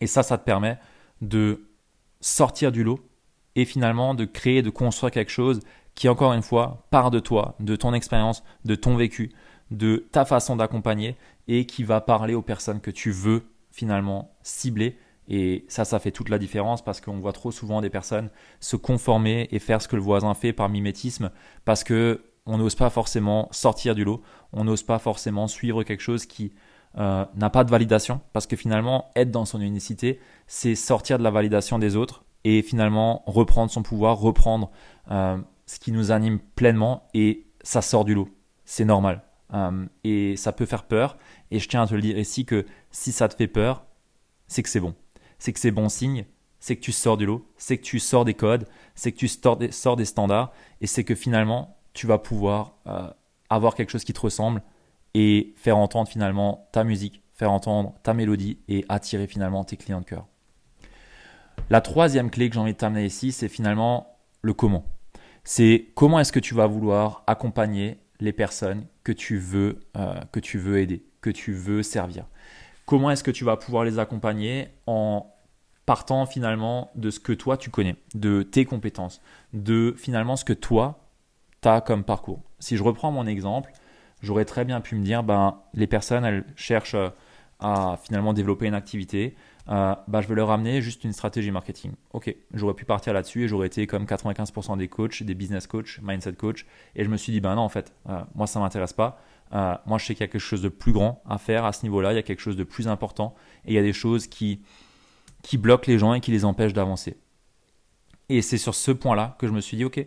Et 0.00 0.06
ça, 0.06 0.22
ça 0.22 0.38
te 0.38 0.44
permet 0.44 0.78
de 1.20 1.68
sortir 2.20 2.72
du 2.72 2.84
lot 2.84 3.00
et 3.56 3.64
finalement 3.64 4.14
de 4.14 4.24
créer, 4.24 4.62
de 4.62 4.70
construire 4.70 5.10
quelque 5.10 5.30
chose 5.30 5.60
qui, 5.94 6.08
encore 6.08 6.32
une 6.32 6.42
fois, 6.42 6.86
part 6.90 7.10
de 7.10 7.18
toi, 7.18 7.56
de 7.58 7.74
ton 7.74 7.92
expérience, 7.92 8.44
de 8.64 8.76
ton 8.76 8.96
vécu, 8.96 9.32
de 9.70 10.08
ta 10.12 10.24
façon 10.24 10.56
d'accompagner 10.56 11.16
et 11.48 11.66
qui 11.66 11.82
va 11.82 12.00
parler 12.00 12.34
aux 12.34 12.42
personnes 12.42 12.80
que 12.80 12.90
tu 12.90 13.10
veux 13.10 13.42
finalement 13.72 14.36
cibler. 14.42 14.96
Et 15.28 15.64
ça, 15.68 15.84
ça 15.84 15.98
fait 15.98 16.10
toute 16.10 16.30
la 16.30 16.38
différence 16.38 16.82
parce 16.82 17.00
qu'on 17.00 17.18
voit 17.18 17.32
trop 17.32 17.50
souvent 17.50 17.80
des 17.80 17.90
personnes 17.90 18.30
se 18.60 18.76
conformer 18.76 19.48
et 19.52 19.58
faire 19.58 19.82
ce 19.82 19.88
que 19.88 19.96
le 19.96 20.02
voisin 20.02 20.34
fait 20.34 20.52
par 20.52 20.68
mimétisme 20.68 21.30
parce 21.64 21.84
que 21.84 22.22
on 22.46 22.56
n'ose 22.56 22.74
pas 22.74 22.88
forcément 22.88 23.48
sortir 23.50 23.94
du 23.94 24.04
lot, 24.04 24.22
on 24.54 24.64
n'ose 24.64 24.82
pas 24.82 24.98
forcément 24.98 25.46
suivre 25.46 25.82
quelque 25.82 26.00
chose 26.00 26.24
qui 26.24 26.54
euh, 26.96 27.26
n'a 27.36 27.50
pas 27.50 27.62
de 27.62 27.70
validation 27.70 28.22
parce 28.32 28.46
que 28.46 28.56
finalement, 28.56 29.10
être 29.14 29.30
dans 29.30 29.44
son 29.44 29.60
unicité, 29.60 30.18
c'est 30.46 30.74
sortir 30.74 31.18
de 31.18 31.22
la 31.22 31.30
validation 31.30 31.78
des 31.78 31.94
autres 31.94 32.24
et 32.44 32.62
finalement 32.62 33.22
reprendre 33.26 33.70
son 33.70 33.82
pouvoir, 33.82 34.18
reprendre 34.18 34.70
euh, 35.10 35.36
ce 35.66 35.78
qui 35.78 35.92
nous 35.92 36.10
anime 36.10 36.38
pleinement 36.38 37.06
et 37.12 37.46
ça 37.62 37.82
sort 37.82 38.06
du 38.06 38.14
lot. 38.14 38.30
C'est 38.64 38.86
normal. 38.86 39.22
Euh, 39.52 39.86
et 40.04 40.36
ça 40.36 40.52
peut 40.52 40.66
faire 40.66 40.84
peur. 40.84 41.18
Et 41.50 41.58
je 41.58 41.68
tiens 41.68 41.82
à 41.82 41.86
te 41.86 41.94
le 41.94 42.00
dire 42.00 42.18
ici 42.18 42.46
que 42.46 42.64
si 42.90 43.12
ça 43.12 43.28
te 43.28 43.34
fait 43.34 43.46
peur, 43.46 43.84
c'est 44.46 44.62
que 44.62 44.68
c'est 44.68 44.80
bon. 44.80 44.94
C'est 45.38 45.52
que 45.52 45.60
c'est 45.60 45.70
bon 45.70 45.88
signe. 45.88 46.24
C'est 46.60 46.76
que 46.76 46.80
tu 46.80 46.92
sors 46.92 47.16
du 47.16 47.26
lot. 47.26 47.46
C'est 47.56 47.78
que 47.78 47.82
tu 47.82 47.98
sors 47.98 48.24
des 48.24 48.34
codes. 48.34 48.66
C'est 48.94 49.12
que 49.12 49.18
tu 49.18 49.28
sors 49.28 49.56
des, 49.56 50.04
standards. 50.04 50.52
Et 50.80 50.86
c'est 50.86 51.04
que 51.04 51.14
finalement, 51.14 51.78
tu 51.92 52.06
vas 52.06 52.18
pouvoir 52.18 52.76
euh, 52.86 53.08
avoir 53.50 53.74
quelque 53.74 53.90
chose 53.90 54.04
qui 54.04 54.12
te 54.12 54.20
ressemble 54.20 54.62
et 55.14 55.54
faire 55.56 55.78
entendre 55.78 56.08
finalement 56.08 56.68
ta 56.72 56.84
musique, 56.84 57.22
faire 57.34 57.52
entendre 57.52 57.94
ta 58.02 58.14
mélodie 58.14 58.58
et 58.68 58.84
attirer 58.88 59.26
finalement 59.26 59.64
tes 59.64 59.76
clients 59.76 60.00
de 60.00 60.04
cœur. 60.04 60.26
La 61.70 61.80
troisième 61.80 62.30
clé 62.30 62.48
que 62.48 62.54
j'ai 62.54 62.60
envie 62.60 62.72
de 62.72 62.78
t'amener 62.78 63.04
ici, 63.04 63.32
c'est 63.32 63.48
finalement 63.48 64.18
le 64.42 64.52
comment. 64.54 64.84
C'est 65.44 65.88
comment 65.94 66.20
est-ce 66.20 66.32
que 66.32 66.40
tu 66.40 66.54
vas 66.54 66.66
vouloir 66.66 67.24
accompagner 67.26 67.98
les 68.20 68.32
personnes 68.32 68.86
que 69.04 69.12
tu 69.12 69.38
veux, 69.38 69.80
euh, 69.96 70.20
que 70.32 70.40
tu 70.40 70.58
veux 70.58 70.78
aider, 70.78 71.04
que 71.20 71.30
tu 71.30 71.52
veux 71.52 71.82
servir. 71.82 72.26
Comment 72.88 73.10
est-ce 73.10 73.22
que 73.22 73.30
tu 73.30 73.44
vas 73.44 73.58
pouvoir 73.58 73.84
les 73.84 73.98
accompagner 73.98 74.68
en 74.86 75.30
partant 75.84 76.24
finalement 76.24 76.90
de 76.94 77.10
ce 77.10 77.20
que 77.20 77.34
toi 77.34 77.58
tu 77.58 77.68
connais, 77.68 77.96
de 78.14 78.42
tes 78.42 78.64
compétences, 78.64 79.20
de 79.52 79.94
finalement 79.98 80.36
ce 80.36 80.44
que 80.46 80.54
toi 80.54 80.98
tu 81.60 81.68
as 81.68 81.82
comme 81.82 82.02
parcours. 82.02 82.40
Si 82.60 82.78
je 82.78 82.82
reprends 82.82 83.12
mon 83.12 83.26
exemple, 83.26 83.72
j'aurais 84.22 84.46
très 84.46 84.64
bien 84.64 84.80
pu 84.80 84.94
me 84.94 85.04
dire, 85.04 85.22
ben, 85.22 85.58
les 85.74 85.86
personnes, 85.86 86.24
elles 86.24 86.46
cherchent 86.56 86.94
euh, 86.94 87.10
à 87.60 87.98
finalement 88.02 88.32
développer 88.32 88.66
une 88.66 88.74
activité, 88.74 89.36
euh, 89.68 89.94
bah, 90.06 90.22
je 90.22 90.28
vais 90.28 90.34
leur 90.34 90.50
amener 90.50 90.80
juste 90.80 91.04
une 91.04 91.12
stratégie 91.12 91.50
marketing. 91.50 91.92
Ok, 92.14 92.34
j'aurais 92.54 92.72
pu 92.72 92.86
partir 92.86 93.12
là-dessus 93.12 93.44
et 93.44 93.48
j'aurais 93.48 93.66
été 93.66 93.86
comme 93.86 94.04
95% 94.04 94.78
des 94.78 94.88
coachs, 94.88 95.22
des 95.22 95.34
business 95.34 95.66
coachs, 95.66 96.00
mindset 96.02 96.32
coach. 96.32 96.64
Et 96.96 97.04
je 97.04 97.10
me 97.10 97.18
suis 97.18 97.32
dit, 97.32 97.40
ben 97.40 97.54
non, 97.54 97.62
en 97.62 97.68
fait, 97.68 97.92
euh, 98.08 98.22
moi, 98.34 98.46
ça 98.46 98.60
m'intéresse 98.60 98.94
pas. 98.94 99.20
Euh, 99.52 99.74
moi, 99.86 99.98
je 99.98 100.06
sais 100.06 100.14
qu'il 100.14 100.22
y 100.22 100.28
a 100.28 100.32
quelque 100.32 100.40
chose 100.40 100.62
de 100.62 100.68
plus 100.68 100.92
grand 100.92 101.22
à 101.28 101.38
faire 101.38 101.64
à 101.64 101.72
ce 101.72 101.84
niveau-là. 101.84 102.12
Il 102.12 102.16
y 102.16 102.18
a 102.18 102.22
quelque 102.22 102.40
chose 102.40 102.56
de 102.56 102.64
plus 102.64 102.88
important. 102.88 103.34
Et 103.64 103.72
il 103.72 103.74
y 103.74 103.78
a 103.78 103.82
des 103.82 103.92
choses 103.92 104.26
qui, 104.26 104.60
qui 105.42 105.58
bloquent 105.58 105.90
les 105.90 105.98
gens 105.98 106.14
et 106.14 106.20
qui 106.20 106.30
les 106.30 106.44
empêchent 106.44 106.72
d'avancer. 106.72 107.16
Et 108.28 108.42
c'est 108.42 108.58
sur 108.58 108.74
ce 108.74 108.90
point-là 108.90 109.36
que 109.38 109.46
je 109.46 109.52
me 109.52 109.60
suis 109.60 109.76
dit, 109.76 109.84
ok, 109.84 110.04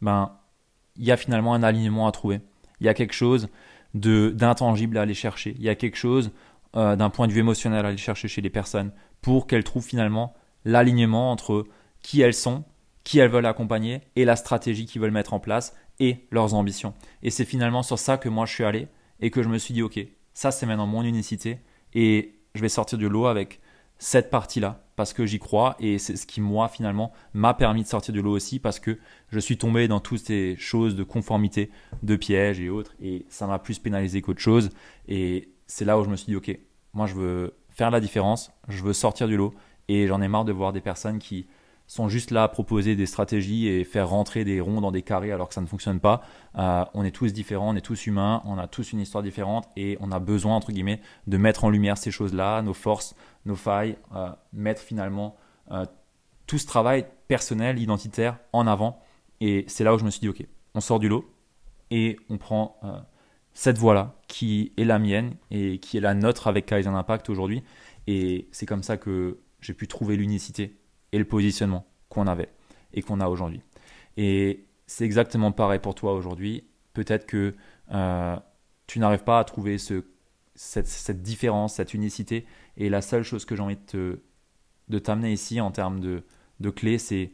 ben, 0.00 0.36
il 0.96 1.04
y 1.04 1.12
a 1.12 1.16
finalement 1.16 1.54
un 1.54 1.62
alignement 1.62 2.06
à 2.06 2.12
trouver. 2.12 2.40
Il 2.80 2.86
y 2.86 2.88
a 2.88 2.94
quelque 2.94 3.14
chose 3.14 3.48
d'intangible 3.94 4.98
à 4.98 5.02
aller 5.02 5.14
chercher. 5.14 5.54
Il 5.58 5.62
y 5.62 5.68
a 5.68 5.74
quelque 5.74 5.96
chose 5.96 6.32
euh, 6.76 6.96
d'un 6.96 7.10
point 7.10 7.26
de 7.26 7.32
vue 7.32 7.40
émotionnel 7.40 7.84
à 7.84 7.88
aller 7.88 7.96
chercher 7.96 8.28
chez 8.28 8.40
les 8.40 8.50
personnes 8.50 8.92
pour 9.20 9.46
qu'elles 9.46 9.64
trouvent 9.64 9.86
finalement 9.86 10.34
l'alignement 10.64 11.30
entre 11.30 11.64
qui 12.02 12.20
elles 12.20 12.34
sont, 12.34 12.64
qui 13.04 13.18
elles 13.18 13.30
veulent 13.30 13.46
accompagner 13.46 14.02
et 14.16 14.24
la 14.24 14.36
stratégie 14.36 14.86
qu'ils 14.86 15.00
veulent 15.00 15.10
mettre 15.10 15.34
en 15.34 15.40
place 15.40 15.74
et 16.00 16.26
leurs 16.30 16.54
ambitions. 16.54 16.94
Et 17.22 17.30
c'est 17.30 17.44
finalement 17.44 17.82
sur 17.82 17.98
ça 17.98 18.18
que 18.18 18.28
moi 18.28 18.46
je 18.46 18.52
suis 18.52 18.64
allé 18.64 18.88
et 19.20 19.30
que 19.30 19.42
je 19.42 19.48
me 19.48 19.58
suis 19.58 19.74
dit 19.74 19.82
ok, 19.82 20.00
ça 20.32 20.50
c'est 20.50 20.66
maintenant 20.66 20.86
mon 20.86 21.02
unicité 21.02 21.58
et 21.94 22.34
je 22.54 22.60
vais 22.60 22.68
sortir 22.68 22.98
du 22.98 23.08
lot 23.08 23.26
avec 23.26 23.60
cette 23.98 24.30
partie-là 24.30 24.84
parce 24.96 25.12
que 25.12 25.26
j'y 25.26 25.38
crois 25.38 25.76
et 25.80 25.98
c'est 25.98 26.16
ce 26.16 26.26
qui 26.26 26.40
moi 26.40 26.68
finalement 26.68 27.12
m'a 27.32 27.54
permis 27.54 27.82
de 27.82 27.88
sortir 27.88 28.12
du 28.12 28.22
lot 28.22 28.32
aussi 28.32 28.58
parce 28.58 28.80
que 28.80 28.98
je 29.28 29.38
suis 29.38 29.56
tombé 29.56 29.88
dans 29.88 30.00
toutes 30.00 30.26
ces 30.26 30.56
choses 30.56 30.94
de 30.94 31.04
conformité, 31.04 31.70
de 32.02 32.16
pièges 32.16 32.60
et 32.60 32.68
autres 32.68 32.94
et 33.00 33.24
ça 33.28 33.46
m'a 33.46 33.58
plus 33.58 33.78
pénalisé 33.78 34.20
qu'autre 34.20 34.40
chose 34.40 34.70
et 35.08 35.48
c'est 35.66 35.84
là 35.84 35.98
où 35.98 36.04
je 36.04 36.10
me 36.10 36.16
suis 36.16 36.26
dit, 36.26 36.36
ok, 36.36 36.58
moi 36.92 37.06
je 37.06 37.14
veux 37.14 37.54
faire 37.70 37.90
la 37.90 38.00
différence, 38.00 38.52
je 38.68 38.82
veux 38.82 38.92
sortir 38.92 39.26
du 39.26 39.36
lot 39.36 39.54
et 39.88 40.06
j'en 40.06 40.20
ai 40.20 40.28
marre 40.28 40.44
de 40.44 40.52
voir 40.52 40.72
des 40.72 40.80
personnes 40.80 41.18
qui 41.18 41.46
sont 41.86 42.08
juste 42.08 42.30
là 42.30 42.44
à 42.44 42.48
proposer 42.48 42.96
des 42.96 43.06
stratégies 43.06 43.68
et 43.68 43.84
faire 43.84 44.08
rentrer 44.08 44.44
des 44.44 44.60
ronds 44.60 44.80
dans 44.80 44.90
des 44.90 45.02
carrés 45.02 45.32
alors 45.32 45.48
que 45.48 45.54
ça 45.54 45.60
ne 45.60 45.66
fonctionne 45.66 46.00
pas. 46.00 46.22
Euh, 46.56 46.84
on 46.94 47.04
est 47.04 47.10
tous 47.10 47.32
différents, 47.32 47.70
on 47.70 47.76
est 47.76 47.82
tous 47.82 48.06
humains, 48.06 48.42
on 48.46 48.58
a 48.58 48.66
tous 48.66 48.92
une 48.92 49.00
histoire 49.00 49.22
différente 49.22 49.68
et 49.76 49.98
on 50.00 50.10
a 50.10 50.18
besoin, 50.18 50.54
entre 50.56 50.72
guillemets, 50.72 51.00
de 51.26 51.36
mettre 51.36 51.64
en 51.64 51.70
lumière 51.70 51.98
ces 51.98 52.10
choses-là, 52.10 52.62
nos 52.62 52.74
forces, 52.74 53.14
nos 53.44 53.56
failles, 53.56 53.96
euh, 54.14 54.30
mettre 54.52 54.80
finalement 54.80 55.36
euh, 55.70 55.84
tout 56.46 56.58
ce 56.58 56.66
travail 56.66 57.06
personnel, 57.28 57.78
identitaire 57.78 58.38
en 58.52 58.66
avant. 58.66 59.00
Et 59.40 59.64
c'est 59.68 59.84
là 59.84 59.94
où 59.94 59.98
je 59.98 60.04
me 60.04 60.10
suis 60.10 60.20
dit, 60.20 60.28
ok, 60.28 60.46
on 60.74 60.80
sort 60.80 61.00
du 61.00 61.08
lot 61.08 61.30
et 61.90 62.16
on 62.30 62.38
prend 62.38 62.76
cette 63.52 63.78
voie-là 63.78 64.14
qui 64.26 64.72
est 64.76 64.84
la 64.84 64.98
mienne 64.98 65.36
et 65.50 65.78
qui 65.78 65.96
est 65.96 66.00
la 66.00 66.14
nôtre 66.14 66.46
avec 66.48 66.66
Kaizen 66.66 66.94
Impact 66.94 67.28
aujourd'hui. 67.28 67.62
Et 68.06 68.48
c'est 68.52 68.66
comme 68.66 68.82
ça 68.82 68.96
que 68.96 69.38
j'ai 69.60 69.74
pu 69.74 69.86
trouver 69.86 70.16
l'unicité 70.16 70.76
et 71.14 71.18
le 71.18 71.24
positionnement 71.24 71.86
qu'on 72.08 72.26
avait 72.26 72.50
et 72.92 73.00
qu'on 73.00 73.20
a 73.20 73.28
aujourd'hui. 73.28 73.62
Et 74.16 74.66
c'est 74.88 75.04
exactement 75.04 75.52
pareil 75.52 75.78
pour 75.78 75.94
toi 75.94 76.12
aujourd'hui. 76.12 76.64
Peut-être 76.92 77.24
que 77.24 77.54
euh, 77.92 78.36
tu 78.88 78.98
n'arrives 78.98 79.22
pas 79.22 79.38
à 79.38 79.44
trouver 79.44 79.78
ce, 79.78 80.04
cette, 80.56 81.22
différence, 81.22 81.74
cette 81.74 81.94
unicité. 81.94 82.46
Et 82.76 82.88
la 82.88 83.00
seule 83.00 83.22
chose 83.22 83.44
que 83.44 83.54
j'ai 83.54 83.62
envie 83.62 83.78
de, 83.92 84.24
de 84.88 84.98
t'amener 84.98 85.32
ici 85.32 85.60
en 85.60 85.70
termes 85.70 86.00
de, 86.00 86.24
de 86.58 86.70
clés, 86.70 86.98
c'est 86.98 87.32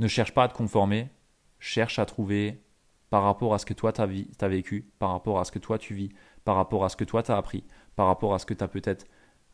ne 0.00 0.08
cherche 0.08 0.34
pas 0.34 0.44
à 0.44 0.48
te 0.48 0.54
conformer, 0.54 1.08
cherche 1.60 2.00
à 2.00 2.04
trouver 2.04 2.64
par 3.10 3.22
rapport 3.22 3.54
à 3.54 3.60
ce 3.60 3.66
que 3.66 3.74
toi 3.74 3.92
tu 3.92 4.02
vécu, 4.48 4.90
par 4.98 5.12
rapport 5.12 5.38
à 5.38 5.44
ce 5.44 5.52
que 5.52 5.60
toi 5.60 5.78
tu 5.78 5.94
vis, 5.94 6.08
par 6.44 6.56
rapport 6.56 6.84
à 6.84 6.88
ce 6.88 6.96
que 6.96 7.04
toi 7.04 7.22
tu 7.22 7.30
as 7.30 7.36
appris, 7.36 7.62
par 7.94 8.06
rapport 8.08 8.34
à 8.34 8.40
ce 8.40 8.46
que 8.46 8.54
tu 8.54 8.64
as 8.64 8.68
peut-être 8.68 9.06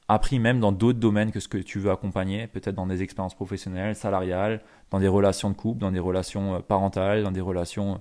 appris 0.09 0.39
même 0.39 0.61
dans 0.61 0.73
d'autres 0.73 0.99
domaines 0.99 1.33
que 1.33 1.41
ce 1.41 1.49
que 1.49 1.59
tu 1.59 1.79
veux 1.79 1.91
accompagner, 1.91 2.47
peut-être 2.47 2.75
dans 2.75 2.87
des 2.87 3.03
expériences 3.03 3.35
professionnelles, 3.35 3.97
salariales, 3.97 4.63
dans 4.91 5.01
des 5.01 5.09
relations 5.09 5.51
de 5.51 5.57
couple, 5.57 5.81
dans 5.81 5.91
des 5.91 5.99
relations 5.99 6.57
euh, 6.57 6.59
parentales, 6.61 7.23
dans 7.23 7.33
des 7.33 7.41
relations 7.41 8.01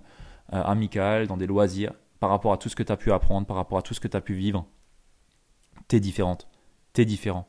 euh, 0.54 0.62
amicales, 0.62 1.28
dans 1.28 1.38
des 1.38 1.48
loisirs, 1.48 1.94
par 2.20 2.30
rapport 2.30 2.54
à 2.54 2.58
tout 2.58 2.70
ce 2.70 2.76
que 2.76 2.84
tu 2.84 2.92
as 2.92 2.98
pu 2.98 3.12
apprendre, 3.12 3.48
par 3.48 3.58
rapport 3.58 3.78
à 3.78 3.82
tout 3.82 3.94
ce 3.94 4.00
que 4.00 4.08
tu 4.08 4.18
as 4.18 4.22
pu 4.22 4.34
vivre. 4.34 4.66
Tu 5.88 5.96
es 5.96 6.00
différente, 6.00 6.48
tu 6.94 7.02
es 7.02 7.06
différent, 7.06 7.48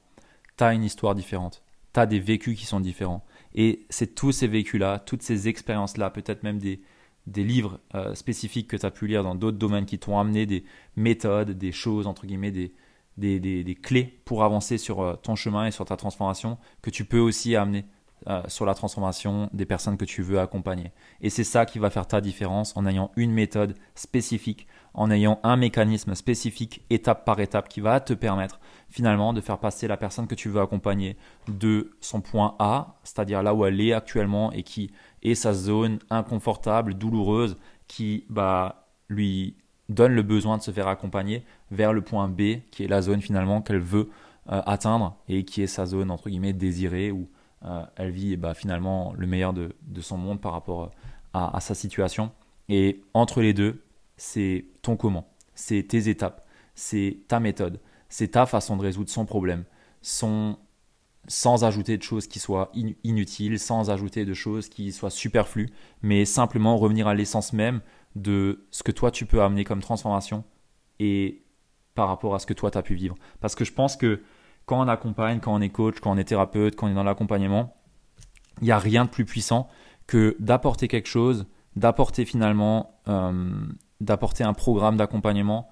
tu 0.56 0.64
as 0.64 0.72
une 0.72 0.84
histoire 0.84 1.14
différente, 1.14 1.62
tu 1.92 2.00
as 2.00 2.06
des 2.06 2.20
vécus 2.20 2.58
qui 2.58 2.66
sont 2.66 2.80
différents. 2.80 3.24
Et 3.54 3.86
c'est 3.90 4.14
tous 4.14 4.32
ces 4.32 4.46
vécus-là, 4.46 4.98
toutes 4.98 5.22
ces 5.22 5.48
expériences-là, 5.48 6.10
peut-être 6.10 6.42
même 6.42 6.58
des, 6.58 6.82
des 7.26 7.44
livres 7.44 7.80
euh, 7.94 8.14
spécifiques 8.14 8.68
que 8.68 8.76
tu 8.76 8.86
as 8.86 8.90
pu 8.90 9.06
lire 9.06 9.22
dans 9.22 9.34
d'autres 9.34 9.58
domaines 9.58 9.86
qui 9.86 9.98
t'ont 9.98 10.18
amené 10.18 10.46
des 10.46 10.64
méthodes, 10.96 11.50
des 11.52 11.72
choses, 11.72 12.06
entre 12.06 12.26
guillemets, 12.26 12.50
des, 12.50 12.74
des, 13.16 13.78
clés 13.82 14.20
pour 14.24 14.44
avancer 14.44 14.78
sur 14.78 15.00
euh, 15.00 15.14
ton 15.14 15.36
chemin 15.36 15.66
et 15.66 15.70
sur 15.70 15.84
ta 15.84 15.96
transformation 15.96 16.58
que 16.82 16.90
tu 16.90 17.04
peux 17.04 17.18
aussi 17.18 17.56
amener 17.56 17.86
euh, 18.28 18.42
sur 18.48 18.66
la 18.66 18.74
transformation 18.74 19.50
des 19.52 19.66
personnes 19.66 19.96
que 19.96 20.04
tu 20.04 20.22
veux 20.22 20.40
accompagner. 20.40 20.90
Et 21.20 21.30
c'est 21.30 21.44
ça 21.44 21.66
qui 21.66 21.78
va 21.78 21.90
faire 21.90 22.06
ta 22.06 22.20
différence 22.20 22.76
en 22.76 22.86
ayant 22.86 23.12
une 23.14 23.30
méthode 23.30 23.74
spécifique, 23.94 24.66
en 24.94 25.10
ayant 25.10 25.38
un 25.42 25.56
mécanisme 25.56 26.14
spécifique 26.14 26.84
étape 26.90 27.24
par 27.24 27.38
étape 27.40 27.68
qui 27.68 27.80
va 27.80 28.00
te 28.00 28.14
permettre 28.14 28.58
finalement 28.88 29.32
de 29.32 29.40
faire 29.40 29.58
passer 29.58 29.86
la 29.86 29.96
personne 29.96 30.26
que 30.26 30.34
tu 30.34 30.48
veux 30.48 30.60
accompagner 30.60 31.16
de 31.46 31.92
son 32.00 32.20
point 32.20 32.56
A, 32.58 32.96
c'est-à-dire 33.04 33.42
là 33.42 33.54
où 33.54 33.64
elle 33.66 33.80
est 33.80 33.92
actuellement 33.92 34.50
et 34.52 34.62
qui 34.62 34.90
et 35.22 35.34
sa 35.34 35.52
zone 35.52 35.98
inconfortable, 36.08 36.94
douloureuse, 36.94 37.56
qui 37.86 38.24
bah, 38.30 38.88
lui 39.08 39.56
donne 39.88 40.12
le 40.12 40.22
besoin 40.22 40.56
de 40.56 40.62
se 40.62 40.70
faire 40.70 40.88
accompagner 40.88 41.44
vers 41.70 41.92
le 41.92 42.02
point 42.02 42.28
B, 42.28 42.60
qui 42.70 42.84
est 42.84 42.88
la 42.88 43.02
zone 43.02 43.20
finalement 43.20 43.62
qu'elle 43.62 43.80
veut 43.80 44.10
euh, 44.48 44.62
atteindre 44.66 45.16
et 45.28 45.44
qui 45.44 45.62
est 45.62 45.66
sa 45.66 45.86
zone 45.86 46.10
entre 46.10 46.28
guillemets 46.28 46.52
désirée 46.52 47.10
où 47.10 47.28
euh, 47.64 47.84
elle 47.96 48.10
vit 48.10 48.36
bah, 48.36 48.54
finalement 48.54 49.12
le 49.16 49.26
meilleur 49.26 49.52
de, 49.52 49.72
son 50.00 50.16
monde 50.16 50.40
par 50.40 50.52
rapport 50.52 50.84
euh, 50.84 50.88
à, 51.32 51.60
sa 51.60 51.74
situation. 51.74 52.30
Et 52.68 53.02
entre 53.12 53.42
les 53.42 53.54
deux, 53.54 53.82
c'est 54.16 54.66
ton 54.82 54.96
comment, 54.96 55.28
c'est 55.54 55.82
tes 55.82 56.08
étapes, 56.08 56.46
c'est 56.74 57.18
ta 57.28 57.40
méthode, 57.40 57.80
c'est 58.08 58.28
ta 58.28 58.46
façon 58.46 58.76
de 58.76 58.82
résoudre 58.82 59.10
son 59.10 59.24
problème, 59.24 59.64
sans 60.00 60.58
ajouter 61.62 61.96
de 61.96 62.02
choses 62.02 62.28
qui 62.28 62.38
soient 62.38 62.70
inutiles, 63.02 63.58
sans 63.58 63.90
ajouter 63.90 64.24
de 64.24 64.34
choses 64.34 64.68
qui 64.68 64.92
soient 64.92 65.10
superflues, 65.10 65.70
mais 66.02 66.24
simplement 66.24 66.76
revenir 66.76 67.08
à 67.08 67.14
l'essence 67.14 67.52
même 67.52 67.80
de 68.14 68.64
ce 68.70 68.82
que 68.82 68.92
toi 68.92 69.10
tu 69.10 69.26
peux 69.26 69.42
amener 69.42 69.64
comme 69.64 69.80
transformation 69.80 70.44
par 71.96 72.06
rapport 72.06 72.34
à 72.34 72.38
ce 72.38 72.46
que 72.46 72.54
toi 72.54 72.70
tu 72.70 72.78
as 72.78 72.82
pu 72.82 72.94
vivre. 72.94 73.16
Parce 73.40 73.56
que 73.56 73.64
je 73.64 73.72
pense 73.72 73.96
que 73.96 74.22
quand 74.66 74.80
on 74.80 74.88
accompagne, 74.88 75.40
quand 75.40 75.54
on 75.54 75.60
est 75.60 75.70
coach, 75.70 75.96
quand 76.00 76.12
on 76.12 76.16
est 76.16 76.24
thérapeute, 76.24 76.76
quand 76.76 76.86
on 76.86 76.90
est 76.90 76.94
dans 76.94 77.02
l'accompagnement, 77.02 77.74
il 78.60 78.64
n'y 78.64 78.70
a 78.70 78.78
rien 78.78 79.04
de 79.04 79.10
plus 79.10 79.24
puissant 79.24 79.68
que 80.06 80.36
d'apporter 80.38 80.86
quelque 80.86 81.08
chose, 81.08 81.46
d'apporter 81.74 82.24
finalement, 82.24 83.00
euh, 83.08 83.50
d'apporter 84.00 84.44
un 84.44 84.52
programme 84.52 84.96
d'accompagnement 84.96 85.68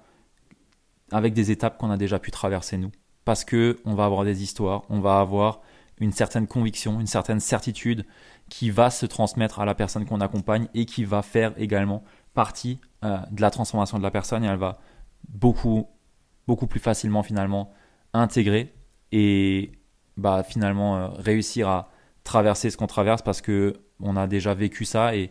avec 1.11 1.33
des 1.33 1.51
étapes 1.51 1.77
qu'on 1.77 1.91
a 1.91 1.97
déjà 1.97 2.19
pu 2.19 2.31
traverser 2.31 2.77
nous. 2.77 2.91
Parce 3.23 3.43
que 3.43 3.79
on 3.85 3.95
va 3.95 4.05
avoir 4.05 4.23
des 4.23 4.43
histoires, 4.43 4.83
on 4.89 4.99
va 4.99 5.19
avoir 5.19 5.61
une 5.99 6.11
certaine 6.11 6.47
conviction, 6.47 6.99
une 6.99 7.07
certaine 7.07 7.39
certitude 7.39 8.05
qui 8.49 8.69
va 8.69 8.89
se 8.89 9.05
transmettre 9.05 9.59
à 9.59 9.65
la 9.65 9.75
personne 9.75 10.05
qu'on 10.05 10.21
accompagne 10.21 10.67
et 10.73 10.85
qui 10.85 11.05
va 11.05 11.21
faire 11.21 11.53
également 11.57 12.03
partie 12.33 12.79
euh, 13.03 13.17
de 13.31 13.41
la 13.41 13.49
transformation 13.49 13.97
de 13.97 14.03
la 14.03 14.11
personne 14.11 14.43
et 14.43 14.47
elle 14.47 14.57
va 14.57 14.79
beaucoup, 15.29 15.87
beaucoup 16.47 16.67
plus 16.67 16.79
facilement 16.79 17.23
finalement 17.23 17.71
intégrer 18.13 18.73
et 19.11 19.71
bah, 20.17 20.43
finalement 20.43 20.97
euh, 20.97 21.07
réussir 21.09 21.67
à 21.67 21.89
traverser 22.23 22.69
ce 22.69 22.77
qu'on 22.77 22.87
traverse 22.87 23.21
parce 23.21 23.41
que 23.41 23.73
on 23.99 24.15
a 24.15 24.27
déjà 24.27 24.53
vécu 24.53 24.85
ça 24.85 25.15
et 25.15 25.29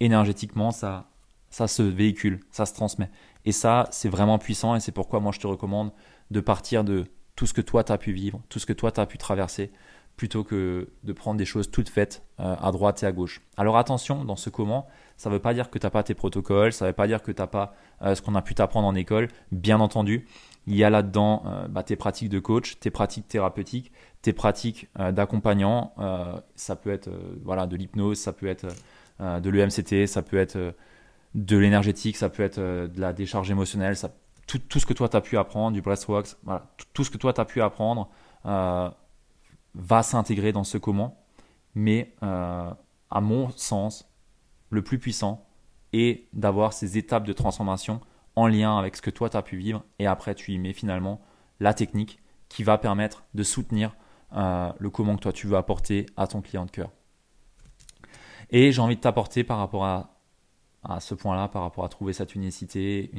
énergétiquement 0.00 0.70
ça, 0.70 1.10
ça 1.50 1.68
se 1.68 1.82
véhicule, 1.82 2.40
ça 2.50 2.66
se 2.66 2.74
transmet. 2.74 3.10
Et 3.44 3.52
ça, 3.52 3.88
c'est 3.90 4.08
vraiment 4.08 4.38
puissant 4.38 4.74
et 4.74 4.80
c'est 4.80 4.92
pourquoi 4.92 5.20
moi 5.20 5.32
je 5.32 5.40
te 5.40 5.46
recommande 5.46 5.92
de 6.30 6.40
partir 6.40 6.84
de 6.84 7.04
tout 7.36 7.46
ce 7.46 7.52
que 7.52 7.60
toi 7.60 7.84
tu 7.84 7.92
as 7.92 7.98
pu 7.98 8.12
vivre, 8.12 8.40
tout 8.48 8.58
ce 8.58 8.66
que 8.66 8.72
toi 8.72 8.90
tu 8.90 9.00
as 9.00 9.06
pu 9.06 9.18
traverser, 9.18 9.70
plutôt 10.16 10.44
que 10.44 10.88
de 11.04 11.12
prendre 11.12 11.36
des 11.36 11.44
choses 11.44 11.70
toutes 11.70 11.88
faites 11.88 12.22
euh, 12.40 12.56
à 12.60 12.72
droite 12.72 13.02
et 13.02 13.06
à 13.06 13.12
gauche. 13.12 13.42
Alors 13.56 13.76
attention, 13.76 14.24
dans 14.24 14.36
ce 14.36 14.48
comment, 14.48 14.86
ça 15.16 15.28
ne 15.28 15.34
veut 15.34 15.40
pas 15.40 15.52
dire 15.52 15.70
que 15.70 15.78
tu 15.78 15.86
n'as 15.86 15.90
pas 15.90 16.02
tes 16.02 16.14
protocoles, 16.14 16.72
ça 16.72 16.86
ne 16.86 16.90
veut 16.90 16.94
pas 16.94 17.06
dire 17.06 17.22
que 17.22 17.32
tu 17.32 17.40
n'as 17.40 17.46
pas 17.46 17.74
euh, 18.02 18.14
ce 18.14 18.22
qu'on 18.22 18.34
a 18.34 18.42
pu 18.42 18.54
t'apprendre 18.54 18.88
en 18.88 18.94
école. 18.94 19.28
Bien 19.52 19.78
entendu, 19.78 20.26
il 20.66 20.74
y 20.74 20.84
a 20.84 20.90
là-dedans 20.90 21.42
euh, 21.46 21.68
bah, 21.68 21.82
tes 21.82 21.96
pratiques 21.96 22.30
de 22.30 22.38
coach, 22.38 22.78
tes 22.80 22.90
pratiques 22.90 23.28
thérapeutiques, 23.28 23.92
tes 24.22 24.32
pratiques 24.32 24.88
d'accompagnant. 25.12 25.94
ça 26.56 26.74
peut 26.74 26.90
être 26.90 27.10
voilà, 27.44 27.68
de 27.68 27.76
l'hypnose, 27.76 28.18
ça 28.18 28.32
peut 28.32 28.48
être 28.48 28.66
de 29.20 29.50
l'EMCT, 29.50 30.08
ça 30.08 30.22
peut 30.22 30.36
être 30.36 30.74
de 31.36 31.56
l'énergétique, 31.56 32.16
ça 32.16 32.28
peut 32.28 32.42
être 32.42 32.58
de 32.58 33.00
la 33.00 33.12
décharge 33.12 33.48
émotionnelle, 33.52 33.94
tout, 34.48 34.80
ce 34.80 34.84
que 34.84 34.94
toi 34.94 35.08
tu 35.08 35.16
as 35.16 35.20
pu 35.20 35.38
apprendre, 35.38 35.74
du 35.74 35.80
breathwork, 35.80 36.26
voilà, 36.42 36.66
tout, 36.76 36.86
tout, 36.92 37.04
ce 37.04 37.10
que 37.10 37.18
toi 37.18 37.32
tu 37.32 37.40
as 37.40 37.44
pu 37.44 37.62
apprendre 37.62 38.10
va 39.76 40.02
s'intégrer 40.02 40.52
dans 40.52 40.64
ce 40.64 40.78
comment, 40.78 41.22
mais 41.74 42.14
euh, 42.22 42.70
à 43.10 43.20
mon 43.20 43.50
sens, 43.50 44.10
le 44.70 44.82
plus 44.82 44.98
puissant 44.98 45.46
est 45.92 46.28
d'avoir 46.32 46.72
ces 46.72 46.98
étapes 46.98 47.24
de 47.24 47.32
transformation 47.32 48.00
en 48.34 48.48
lien 48.48 48.78
avec 48.78 48.96
ce 48.96 49.02
que 49.02 49.10
toi 49.10 49.30
tu 49.30 49.36
as 49.36 49.42
pu 49.42 49.56
vivre 49.56 49.84
et 49.98 50.06
après 50.06 50.34
tu 50.34 50.52
y 50.52 50.58
mets 50.58 50.72
finalement 50.72 51.20
la 51.60 51.74
technique 51.74 52.18
qui 52.48 52.64
va 52.64 52.78
permettre 52.78 53.24
de 53.34 53.42
soutenir 53.42 53.94
euh, 54.34 54.72
le 54.78 54.90
comment 54.90 55.16
que 55.16 55.22
toi 55.22 55.32
tu 55.32 55.46
veux 55.46 55.56
apporter 55.56 56.06
à 56.16 56.26
ton 56.26 56.40
client 56.40 56.66
de 56.66 56.70
cœur. 56.70 56.90
Et 58.50 58.72
j'ai 58.72 58.80
envie 58.80 58.96
de 58.96 59.00
t'apporter 59.00 59.44
par 59.44 59.58
rapport 59.58 59.84
à, 59.84 60.12
ce 61.00 61.14
point-là, 61.14 61.48
par 61.48 61.62
rapport 61.62 61.84
à 61.84 61.88
trouver 61.88 62.12
cette 62.12 62.34
unicité, 62.34 63.10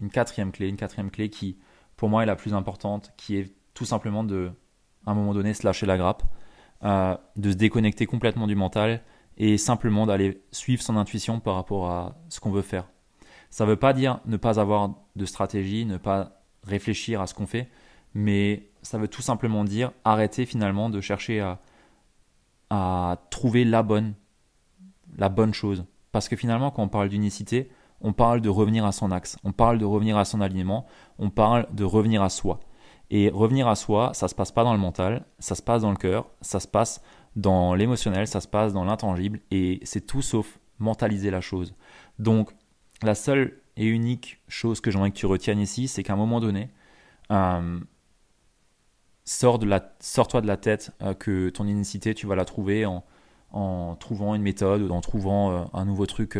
une 0.00 0.10
quatrième 0.10 0.52
clé, 0.52 0.68
une 0.68 0.76
quatrième 0.76 1.10
clé 1.10 1.30
qui 1.30 1.58
pour 1.96 2.08
moi 2.08 2.22
est 2.22 2.26
la 2.26 2.36
plus 2.36 2.54
importante, 2.54 3.12
qui 3.16 3.36
est 3.36 3.52
tout 3.74 3.84
simplement 3.84 4.22
de 4.22 4.52
à 5.08 5.12
un 5.12 5.14
moment 5.14 5.32
donné 5.32 5.54
se 5.54 5.66
lâcher 5.66 5.86
la 5.86 5.96
grappe, 5.96 6.22
euh, 6.84 7.16
de 7.36 7.50
se 7.50 7.56
déconnecter 7.56 8.04
complètement 8.04 8.46
du 8.46 8.54
mental 8.54 9.00
et 9.38 9.56
simplement 9.56 10.06
d'aller 10.06 10.42
suivre 10.52 10.82
son 10.82 10.96
intuition 10.96 11.40
par 11.40 11.54
rapport 11.54 11.90
à 11.90 12.16
ce 12.28 12.40
qu'on 12.40 12.50
veut 12.50 12.62
faire. 12.62 12.84
Ça 13.50 13.64
ne 13.64 13.70
veut 13.70 13.76
pas 13.76 13.94
dire 13.94 14.20
ne 14.26 14.36
pas 14.36 14.60
avoir 14.60 14.90
de 15.16 15.24
stratégie, 15.24 15.86
ne 15.86 15.96
pas 15.96 16.42
réfléchir 16.62 17.22
à 17.22 17.26
ce 17.26 17.32
qu'on 17.32 17.46
fait, 17.46 17.70
mais 18.12 18.68
ça 18.82 18.98
veut 18.98 19.08
tout 19.08 19.22
simplement 19.22 19.64
dire 19.64 19.92
arrêter 20.04 20.44
finalement 20.44 20.90
de 20.90 21.00
chercher 21.00 21.40
à, 21.40 21.58
à 22.68 23.16
trouver 23.30 23.64
la 23.64 23.82
bonne, 23.82 24.12
la 25.16 25.30
bonne 25.30 25.54
chose. 25.54 25.86
Parce 26.12 26.28
que 26.28 26.36
finalement, 26.36 26.70
quand 26.70 26.82
on 26.82 26.88
parle 26.88 27.08
d'unicité, 27.08 27.70
on 28.02 28.12
parle 28.12 28.42
de 28.42 28.50
revenir 28.50 28.84
à 28.84 28.92
son 28.92 29.10
axe, 29.10 29.38
on 29.42 29.52
parle 29.52 29.78
de 29.78 29.86
revenir 29.86 30.18
à 30.18 30.26
son 30.26 30.42
alignement, 30.42 30.86
on 31.18 31.30
parle 31.30 31.66
de 31.72 31.84
revenir 31.84 32.22
à 32.22 32.28
soi. 32.28 32.60
Et 33.10 33.30
revenir 33.30 33.68
à 33.68 33.74
soi, 33.74 34.12
ça 34.12 34.28
se 34.28 34.34
passe 34.34 34.52
pas 34.52 34.64
dans 34.64 34.72
le 34.72 34.78
mental, 34.78 35.24
ça 35.38 35.54
se 35.54 35.62
passe 35.62 35.82
dans 35.82 35.90
le 35.90 35.96
cœur, 35.96 36.30
ça 36.42 36.60
se 36.60 36.68
passe 36.68 37.02
dans 37.36 37.74
l'émotionnel, 37.74 38.26
ça 38.26 38.40
se 38.40 38.48
passe 38.48 38.72
dans 38.72 38.84
l'intangible, 38.84 39.40
et 39.50 39.80
c'est 39.82 40.06
tout 40.06 40.22
sauf 40.22 40.58
mentaliser 40.78 41.30
la 41.30 41.40
chose. 41.40 41.74
Donc, 42.18 42.50
la 43.02 43.14
seule 43.14 43.60
et 43.76 43.86
unique 43.86 44.40
chose 44.48 44.80
que 44.80 44.90
j'aimerais 44.90 45.10
que 45.10 45.16
tu 45.16 45.26
retiennes 45.26 45.60
ici, 45.60 45.88
c'est 45.88 46.02
qu'à 46.02 46.14
un 46.14 46.16
moment 46.16 46.40
donné, 46.40 46.70
euh, 47.30 47.80
sors, 49.24 49.58
de 49.58 49.66
la, 49.66 49.94
sors-toi 50.00 50.40
de 50.40 50.46
la 50.46 50.56
tête 50.56 50.90
euh, 51.02 51.14
que 51.14 51.48
ton 51.50 51.66
unicité, 51.66 52.14
tu 52.14 52.26
vas 52.26 52.34
la 52.34 52.44
trouver 52.44 52.86
en, 52.86 53.04
en 53.52 53.94
trouvant 53.96 54.34
une 54.34 54.42
méthode 54.42 54.82
ou 54.82 54.90
en 54.90 55.00
trouvant 55.00 55.52
euh, 55.52 55.64
un 55.72 55.84
nouveau 55.84 56.06
truc 56.06 56.38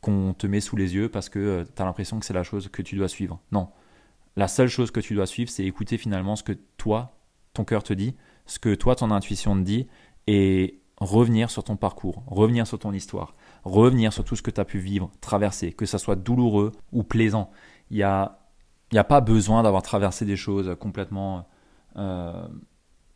qu'on 0.00 0.34
te 0.34 0.46
met 0.46 0.60
sous 0.60 0.76
les 0.76 0.94
yeux 0.94 1.08
parce 1.08 1.28
que 1.28 1.64
tu 1.74 1.82
as 1.82 1.84
l'impression 1.84 2.18
que 2.18 2.26
c'est 2.26 2.34
la 2.34 2.42
chose 2.42 2.68
que 2.68 2.82
tu 2.82 2.96
dois 2.96 3.08
suivre. 3.08 3.40
Non, 3.50 3.68
la 4.36 4.48
seule 4.48 4.68
chose 4.68 4.90
que 4.90 5.00
tu 5.00 5.14
dois 5.14 5.26
suivre, 5.26 5.50
c'est 5.50 5.64
écouter 5.64 5.98
finalement 5.98 6.36
ce 6.36 6.42
que 6.42 6.52
toi, 6.76 7.16
ton 7.52 7.64
cœur 7.64 7.82
te 7.82 7.92
dit, 7.92 8.16
ce 8.46 8.58
que 8.58 8.74
toi, 8.74 8.96
ton 8.96 9.10
intuition 9.10 9.54
te 9.56 9.62
dit, 9.62 9.86
et 10.26 10.80
revenir 10.98 11.50
sur 11.50 11.64
ton 11.64 11.76
parcours, 11.76 12.22
revenir 12.26 12.66
sur 12.66 12.78
ton 12.78 12.92
histoire, 12.92 13.34
revenir 13.64 14.12
sur 14.12 14.24
tout 14.24 14.36
ce 14.36 14.42
que 14.42 14.50
tu 14.50 14.60
as 14.60 14.64
pu 14.64 14.78
vivre, 14.78 15.10
traverser, 15.20 15.72
que 15.72 15.86
ça 15.86 15.98
soit 15.98 16.16
douloureux 16.16 16.72
ou 16.92 17.02
plaisant. 17.02 17.50
Il 17.90 17.96
n'y 17.96 18.02
a, 18.02 18.38
a 18.94 19.04
pas 19.04 19.20
besoin 19.20 19.62
d'avoir 19.62 19.82
traversé 19.82 20.24
des 20.24 20.36
choses 20.36 20.76
complètement 20.80 21.46
euh, 21.96 22.46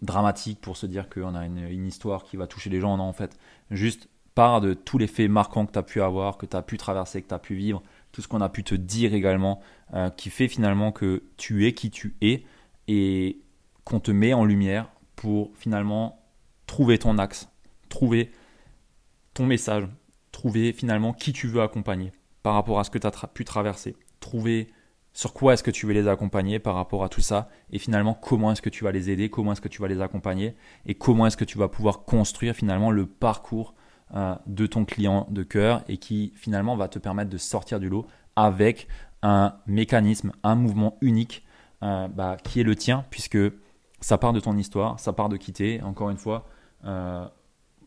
dramatiques 0.02 0.61
pour 0.61 0.76
se 0.76 0.87
dire 0.87 1.09
qu'on 1.09 1.35
a 1.35 1.46
une, 1.46 1.59
une, 1.59 1.87
histoire 1.87 2.24
qui 2.24 2.37
va 2.37 2.46
toucher 2.46 2.70
les 2.70 2.81
gens. 2.81 2.96
Non, 2.96 3.05
en 3.05 3.12
fait, 3.12 3.38
juste 3.70 4.09
part 4.35 4.61
de 4.61 4.74
tous 4.74 4.98
les 4.98 5.07
faits 5.07 5.31
marquants 5.31 5.64
que 5.64 5.72
tu 5.72 5.79
as 5.79 5.83
pu 5.83 6.02
avoir, 6.02 6.37
que 6.37 6.46
tu 6.46 6.57
as 6.57 6.62
pu 6.62 6.76
traverser, 6.76 7.22
que 7.22 7.29
tu 7.29 7.35
as 7.35 7.38
pu 7.38 7.55
vivre, 7.55 7.83
tout 8.16 8.22
ce 8.22 8.29
qu'on 8.29 8.40
a 8.40 8.48
pu 8.48 8.64
te 8.64 8.74
dire 8.74 9.12
également, 9.12 9.61
euh, 9.92 10.09
qui 10.09 10.31
fait 10.31 10.48
finalement 10.48 10.90
que 10.90 11.24
tu 11.37 11.66
es 11.66 11.74
qui 11.74 11.90
tu 11.90 12.16
es 12.22 12.44
et 12.88 13.42
qu'on 13.85 14.00
te 14.00 14.11
met 14.11 14.33
en 14.33 14.46
lumière 14.46 14.88
pour 15.16 15.50
finalement 15.55 16.18
trouver 16.66 16.96
ton 16.96 17.18
axe, 17.18 17.50
trouver 17.90 18.31
ton 19.35 19.44
message, 19.44 19.87
trouver 20.33 20.72
finalement 20.72 21.12
qui 21.12 21.35
tu 21.35 21.46
veux 21.46 21.61
accompagner 21.61 22.11
par 22.42 22.55
rapport 22.55 22.81
à 22.81 22.85
ce 22.85 22.90
que 22.90 22.96
tu 22.96 23.07
as 23.07 23.11
pu 23.11 23.44
traverser, 23.44 23.96
trouver 24.18 24.68
sur 25.12 25.35
quoi 25.35 25.52
est-ce 25.52 25.62
que 25.62 25.70
tu 25.70 25.85
veux 25.85 25.92
les 25.92 26.09
accompagner 26.09 26.59
par 26.59 26.74
rapport 26.74 27.05
à 27.05 27.11
tout 27.11 27.20
ça 27.20 27.50
et 27.70 27.79
finalement 27.79 28.14
comment 28.14 28.50
est-ce 28.50 28.62
que 28.62 28.70
tu 28.70 28.85
vas 28.85 28.92
les 28.92 29.11
aider, 29.11 29.29
comment 29.29 29.52
est-ce 29.52 29.61
que 29.61 29.68
tu 29.68 29.83
vas 29.83 29.88
les 29.88 30.00
accompagner 30.00 30.55
et 30.87 30.94
comment 30.94 31.26
est-ce 31.26 31.37
que 31.37 31.44
tu 31.44 31.59
vas 31.59 31.68
pouvoir 31.68 32.05
construire 32.05 32.55
finalement 32.55 32.90
le 32.90 33.05
parcours 33.05 33.74
de 34.14 34.66
ton 34.66 34.85
client 34.85 35.27
de 35.31 35.42
cœur 35.42 35.83
et 35.88 35.97
qui 35.97 36.33
finalement 36.37 36.77
va 36.77 36.88
te 36.88 36.99
permettre 36.99 37.31
de 37.31 37.38
sortir 37.38 37.81
du 37.81 37.88
lot 37.88 38.07
avec 38.37 38.87
un 39.23 39.57
mécanisme, 39.66 40.33
un 40.42 40.55
mouvement 40.55 40.97
unique 41.01 41.45
euh, 41.83 42.07
bah, 42.09 42.37
qui 42.42 42.61
est 42.61 42.62
le 42.62 42.77
tien 42.77 43.05
puisque 43.11 43.38
ça 44.01 44.19
part 44.19 44.33
de 44.33 44.40
ton 44.40 44.57
histoire, 44.57 45.01
ça 45.01 45.12
part 45.12 45.29
de 45.29 45.37
quitter. 45.37 45.83
Encore 45.83 46.11
une 46.11 46.19
fois, 46.19 46.47
euh, 46.85 47.27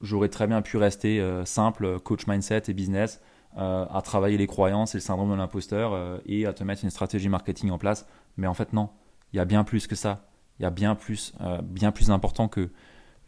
j'aurais 0.01 0.27
très 0.29 0.47
bien 0.47 0.62
pu 0.62 0.77
rester 0.77 1.23
simple, 1.45 1.99
coach 1.99 2.27
mindset 2.27 2.63
et 2.67 2.73
business, 2.73 3.21
à 3.55 4.01
travailler 4.03 4.38
les 4.38 4.47
croyances 4.47 4.95
et 4.95 4.97
le 4.97 5.01
syndrome 5.01 5.32
de 5.32 5.36
l'imposteur 5.36 6.21
et 6.25 6.45
à 6.45 6.53
te 6.53 6.63
mettre 6.63 6.84
une 6.84 6.89
stratégie 6.89 7.29
marketing 7.29 7.71
en 7.71 7.77
place. 7.77 8.05
Mais 8.38 8.47
en 8.47 8.53
fait, 8.53 8.73
non, 8.73 8.89
il 9.34 9.38
y 9.38 9.39
a 9.39 9.45
bien 9.45 9.63
plus 9.63 9.88
que 9.88 9.95
ça. 9.95 10.29
Il 10.60 10.63
y 10.63 10.65
a 10.65 10.69
bien 10.69 10.95
plus, 10.95 11.34
bien 11.63 11.91
plus 11.91 12.12
important 12.12 12.47
que 12.47 12.69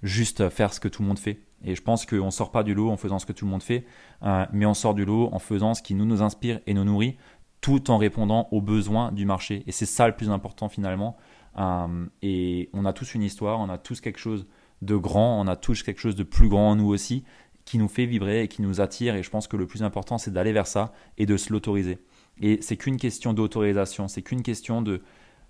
juste 0.04 0.50
faire 0.50 0.74
ce 0.74 0.80
que 0.80 0.88
tout 0.88 1.02
le 1.02 1.08
monde 1.08 1.20
fait. 1.20 1.40
Et 1.64 1.76
je 1.76 1.82
pense 1.82 2.06
qu'on 2.06 2.26
ne 2.26 2.32
sort 2.32 2.52
pas 2.52 2.64
du 2.64 2.74
lot 2.74 2.90
en 2.90 2.98
faisant 2.98 3.20
ce 3.20 3.26
que 3.26 3.34
tout 3.34 3.46
le 3.46 3.52
monde 3.52 3.64
fait, 3.64 3.86
euh, 4.24 4.46
mais 4.52 4.66
on 4.66 4.74
sort 4.74 4.94
du 4.94 5.06
lot 5.06 5.30
en 5.32 5.40
faisant 5.40 5.74
ce 5.74 5.82
qui 5.82 5.96
nous, 5.96 6.06
nous 6.06 6.22
inspire 6.22 6.60
et 6.68 6.74
nous 6.74 6.84
nourrit, 6.84 7.18
tout 7.62 7.92
en 7.92 7.98
répondant 7.98 8.48
aux 8.52 8.62
besoins 8.62 9.12
du 9.12 9.26
marché. 9.26 9.64
Et 9.68 9.72
c'est 9.72 9.86
ça 9.86 10.08
le 10.08 10.16
plus 10.16 10.30
important 10.30 10.70
finalement. 10.70 11.18
Euh, 11.58 12.06
et 12.22 12.70
on 12.74 12.86
a 12.86 12.94
tous 12.94 13.14
une 13.14 13.24
histoire, 13.24 13.60
on 13.60 13.70
a 13.70 13.78
tous 13.78 14.02
quelque 14.02 14.20
chose 14.20 14.48
de 14.82 14.96
grand, 14.96 15.40
on 15.40 15.48
a 15.48 15.56
tous 15.56 15.84
quelque 15.84 16.00
chose 16.00 16.16
de 16.16 16.24
plus 16.24 16.50
grand 16.50 16.72
en 16.72 16.76
nous 16.76 16.88
aussi, 16.88 17.24
qui 17.66 17.78
nous 17.78 17.88
fait 17.88 18.06
vibrer 18.06 18.44
et 18.44 18.48
qui 18.48 18.62
nous 18.62 18.82
attire. 18.82 19.16
Et 19.16 19.24
je 19.24 19.30
pense 19.30 19.48
que 19.48 19.58
le 19.58 19.68
plus 19.68 19.84
important, 19.84 20.18
c'est 20.18 20.32
d'aller 20.32 20.54
vers 20.54 20.68
ça 20.68 20.92
et 21.18 21.26
de 21.26 21.38
se 21.38 21.54
l'autoriser. 21.54 22.00
Et 22.42 22.60
c'est 22.62 22.78
qu'une 22.78 22.98
question 22.98 23.34
d'autorisation, 23.34 24.08
c'est 24.08 24.24
qu'une 24.24 24.42
question 24.42 24.82
de 24.82 25.02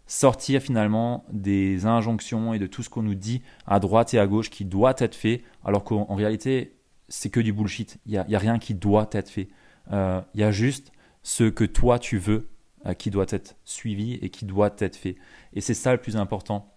sortir 0.07 0.61
finalement 0.61 1.25
des 1.31 1.85
injonctions 1.85 2.53
et 2.53 2.59
de 2.59 2.67
tout 2.67 2.83
ce 2.83 2.89
qu'on 2.89 3.03
nous 3.03 3.15
dit 3.15 3.41
à 3.65 3.79
droite 3.79 4.13
et 4.13 4.19
à 4.19 4.27
gauche 4.27 4.49
qui 4.49 4.65
doit 4.65 4.93
être 4.97 5.15
fait, 5.15 5.43
alors 5.63 5.83
qu'en 5.83 6.15
réalité, 6.15 6.75
c'est 7.07 7.29
que 7.29 7.39
du 7.39 7.53
bullshit. 7.53 7.99
Il 8.05 8.11
n'y 8.27 8.35
a, 8.35 8.39
rien 8.39 8.59
qui 8.59 8.73
doit 8.73 9.09
être 9.11 9.29
fait. 9.29 9.49
Euh, 9.91 10.21
il 10.33 10.41
y 10.41 10.43
a 10.43 10.51
juste 10.51 10.91
ce 11.23 11.43
que 11.43 11.63
toi 11.63 11.99
tu 11.99 12.17
veux 12.17 12.49
euh, 12.85 12.93
qui 12.93 13.09
doit 13.11 13.25
être 13.29 13.55
suivi 13.63 14.13
et 14.15 14.29
qui 14.29 14.45
doit 14.45 14.73
être 14.79 14.95
fait. 14.95 15.15
Et 15.53 15.61
c'est 15.61 15.73
ça 15.73 15.91
le 15.91 15.99
plus 15.99 16.17
important. 16.17 16.73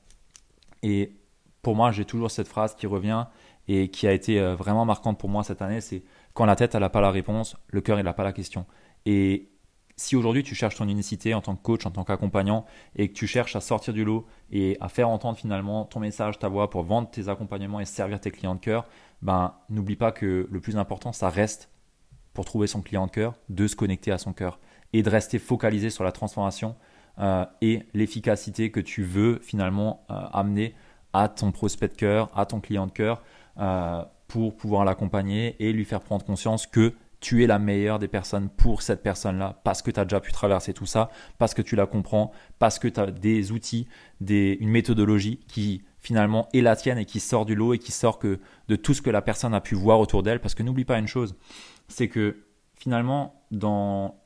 Et 0.83 1.17
pour 1.63 1.75
moi, 1.75 1.93
j'ai 1.93 2.05
toujours 2.05 2.31
cette 2.31 2.49
phrase 2.49 2.75
qui 2.75 2.87
revient 2.87 3.27
et 3.69 3.89
qui 3.89 4.07
a 4.07 4.13
été 4.13 4.39
euh, 4.39 4.55
vraiment 4.55 4.85
marquante 4.85 5.19
pour 5.19 5.31
moi 5.31 5.43
cette 5.43 5.63
année, 5.63 5.81
c'est 5.81 6.03
quand 6.35 6.45
la 6.45 6.57
tête, 6.57 6.75
elle 6.75 6.83
n'a 6.83 6.91
pas 6.91 7.01
la 7.01 7.11
réponse, 7.11 7.57
le 7.69 7.81
cœur, 7.81 7.99
il 7.99 8.05
n'a 8.05 8.13
pas 8.13 8.25
la 8.25 8.33
question. 8.33 8.67
Et 9.07 9.49
si 9.97 10.17
aujourd'hui 10.17 10.43
tu 10.43 10.55
cherches 10.55 10.77
ton 10.77 10.89
unicité 10.89 11.35
en 11.35 11.41
tant 11.41 11.55
que 11.55 11.63
coach, 11.63 11.87
en 11.87 11.91
tant 11.91 12.05
qu'accompagnant, 12.05 12.65
et 12.97 13.09
que 13.09 13.15
tu 13.15 13.27
cherches 13.27 13.57
à 13.57 13.61
sortir 13.61 13.95
du 13.95 14.05
lot 14.05 14.27
et 14.51 14.77
à 14.81 14.89
faire 14.89 15.09
entendre 15.09 15.39
finalement 15.39 15.85
ton 15.85 16.01
message, 16.01 16.39
ta 16.39 16.49
voix 16.49 16.71
pour 16.71 16.83
vendre 16.83 17.11
tes 17.11 17.29
accompagnements 17.29 17.81
et 17.81 17.85
servir 17.85 18.21
tes 18.21 18.31
clients 18.31 18.55
de 18.55 18.61
cœur, 18.61 18.87
ben 19.23 19.55
n'oublie 19.71 19.97
pas 19.97 20.13
que 20.13 20.49
le 20.51 20.61
plus 20.61 20.77
important, 20.77 21.13
ça 21.13 21.29
reste 21.29 21.71
pour 22.33 22.45
trouver 22.45 22.67
son 22.67 22.83
client 22.83 23.07
de 23.07 23.13
cœur, 23.13 23.35
de 23.49 23.67
se 23.67 23.77
connecter 23.77 24.11
à 24.11 24.19
son 24.19 24.33
cœur 24.33 24.59
et 24.93 25.03
de 25.03 25.11
rester 25.11 25.39
focalisé 25.39 25.91
sur 25.91 26.05
la 26.05 26.13
transformation 26.13 26.77
euh, 27.19 27.45
et 27.61 27.85
l'efficacité 27.95 28.71
que 28.71 28.81
tu 28.81 29.05
veux 29.05 29.39
finalement 29.43 30.05
euh, 30.11 30.15
amener 30.33 30.75
à 31.13 31.29
ton 31.29 31.53
prospect 31.53 31.89
de 31.89 31.95
cœur, 31.95 32.31
à 32.37 32.45
ton 32.45 32.61
client 32.61 32.87
de 32.87 32.93
cœur, 32.93 33.23
euh, 33.59 34.05
pour 34.27 34.57
pouvoir 34.57 34.85
l'accompagner 34.85 35.55
et 35.61 35.73
lui 35.73 35.85
faire 35.85 36.01
prendre 36.01 36.25
conscience 36.25 36.67
que 36.67 36.93
tu 37.25 37.43
es 37.43 37.47
la 37.47 37.59
meilleure 37.59 37.99
des 37.99 38.07
personnes 38.07 38.51
pour 38.51 38.83
cette 38.83 39.03
personne-là 39.03 39.59
parce 39.65 39.81
que 39.81 39.91
tu 39.91 39.99
as 39.99 40.05
déjà 40.05 40.21
pu 40.21 40.31
traverser 40.31 40.75
tout 40.75 40.85
ça, 40.85 41.09
parce 41.39 41.55
que 41.55 41.63
tu 41.63 41.75
la 41.75 41.87
comprends, 41.87 42.33
parce 42.59 42.79
que 42.79 42.87
tu 42.87 43.01
as 43.01 43.11
des 43.11 43.51
outils, 43.51 43.89
des, 44.21 44.59
une 44.61 44.69
méthodologie 44.69 45.41
qui 45.49 45.85
finalement 46.01 46.49
est 46.53 46.61
la 46.61 46.77
tienne 46.77 46.99
et 46.99 47.07
qui 47.07 47.21
sort 47.21 47.47
du 47.47 47.55
lot 47.55 47.73
et 47.73 47.79
qui 47.79 47.93
sort 47.93 48.19
que 48.19 48.41
de 48.69 48.77
tout 48.77 48.93
ce 48.93 49.01
que 49.01 49.09
la 49.09 49.23
personne 49.23 49.55
a 49.55 49.63
pu 49.63 49.75
voir 49.75 50.01
autour 50.01 50.23
d'elle. 50.23 50.39
Parce 50.39 50.55
que 50.55 50.63
n'oublie 50.63 50.85
pas 50.85 50.99
une 50.99 51.07
chose, 51.07 51.35
c'est 51.89 52.09
que 52.09 52.45
finalement, 52.75 53.43
dans, 53.51 54.21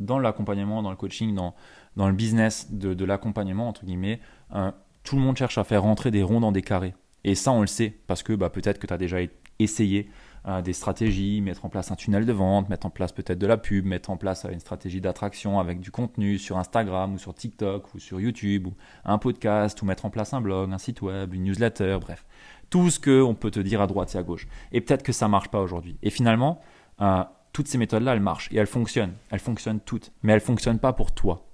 dans 0.00 0.18
l'accompagnement, 0.18 0.82
dans 0.82 0.90
le 0.90 0.96
coaching, 0.96 1.36
dans, 1.36 1.54
dans 1.94 2.08
le 2.08 2.14
business 2.14 2.72
de, 2.72 3.04
l'accompagnement, 3.04 3.68
entre 3.68 3.84
guillemets, 3.84 4.18
euh, 4.56 4.72
tout 5.04 5.14
le 5.14 5.22
monde 5.22 5.36
cherche 5.36 5.56
à 5.56 5.62
faire 5.62 5.82
rentrer 5.82 6.10
des 6.10 6.24
ronds 6.24 6.40
dans 6.40 6.50
des 6.50 6.62
carrés. 6.62 6.94
Et 7.22 7.36
ça, 7.36 7.52
on 7.52 7.60
le 7.60 7.68
sait, 7.68 7.96
parce 8.08 8.24
que 8.24 8.32
bah, 8.32 8.50
peut-être 8.50 8.80
que 8.80 8.88
tu 8.88 8.92
as 8.92 8.98
déjà 8.98 9.18
essayé 9.60 10.10
euh, 10.46 10.62
des 10.62 10.72
stratégies, 10.72 11.40
mettre 11.42 11.64
en 11.64 11.68
place 11.68 11.90
un 11.90 11.96
tunnel 11.96 12.24
de 12.24 12.32
vente, 12.32 12.68
mettre 12.68 12.86
en 12.86 12.90
place 12.90 13.12
peut-être 13.12 13.38
de 13.38 13.46
la 13.46 13.58
pub, 13.58 13.84
mettre 13.84 14.10
en 14.10 14.16
place 14.16 14.44
euh, 14.44 14.50
une 14.50 14.60
stratégie 14.60 15.00
d'attraction 15.00 15.60
avec 15.60 15.80
du 15.80 15.90
contenu 15.90 16.38
sur 16.38 16.56
Instagram 16.56 17.14
ou 17.14 17.18
sur 17.18 17.34
TikTok 17.34 17.94
ou 17.94 17.98
sur 17.98 18.20
YouTube 18.20 18.68
ou 18.68 18.74
un 19.04 19.18
podcast 19.18 19.80
ou 19.82 19.84
mettre 19.84 20.06
en 20.06 20.10
place 20.10 20.32
un 20.32 20.40
blog, 20.40 20.72
un 20.72 20.78
site 20.78 21.02
web, 21.02 21.34
une 21.34 21.44
newsletter, 21.44 21.98
bref. 22.00 22.24
Tout 22.70 22.88
ce 22.88 23.00
qu'on 23.00 23.34
peut 23.34 23.50
te 23.50 23.60
dire 23.60 23.80
à 23.80 23.86
droite 23.86 24.14
et 24.14 24.18
à 24.18 24.22
gauche. 24.22 24.46
Et 24.72 24.80
peut-être 24.80 25.02
que 25.02 25.12
ça 25.12 25.28
marche 25.28 25.48
pas 25.48 25.60
aujourd'hui. 25.60 25.98
Et 26.02 26.10
finalement, 26.10 26.60
euh, 27.00 27.22
toutes 27.52 27.68
ces 27.68 27.78
méthodes-là, 27.78 28.14
elles 28.14 28.20
marchent 28.20 28.48
et 28.52 28.56
elles 28.56 28.66
fonctionnent. 28.66 29.14
Elles 29.30 29.40
fonctionnent 29.40 29.80
toutes, 29.80 30.12
mais 30.22 30.32
elles 30.32 30.40
fonctionnent 30.40 30.78
pas 30.78 30.92
pour 30.92 31.12
toi. 31.12 31.46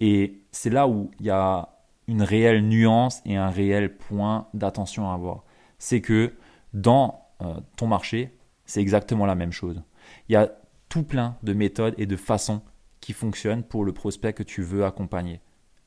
Et 0.00 0.42
c'est 0.50 0.70
là 0.70 0.88
où 0.88 1.10
il 1.20 1.26
y 1.26 1.30
a 1.30 1.70
une 2.08 2.22
réelle 2.22 2.66
nuance 2.66 3.22
et 3.24 3.36
un 3.36 3.48
réel 3.48 3.96
point 3.96 4.48
d'attention 4.54 5.10
à 5.10 5.14
avoir. 5.14 5.44
C'est 5.78 6.00
que 6.00 6.34
dans 6.72 7.25
ton 7.76 7.86
marché, 7.86 8.36
c'est 8.64 8.80
exactement 8.80 9.26
la 9.26 9.34
même 9.34 9.52
chose. 9.52 9.82
Il 10.28 10.32
y 10.32 10.36
a 10.36 10.50
tout 10.88 11.02
plein 11.02 11.36
de 11.42 11.52
méthodes 11.52 11.94
et 11.98 12.06
de 12.06 12.16
façons 12.16 12.62
qui 13.00 13.12
fonctionnent 13.12 13.62
pour 13.62 13.84
le 13.84 13.92
prospect 13.92 14.32
que 14.32 14.42
tu 14.42 14.62
veux 14.62 14.84
accompagner. 14.84 15.40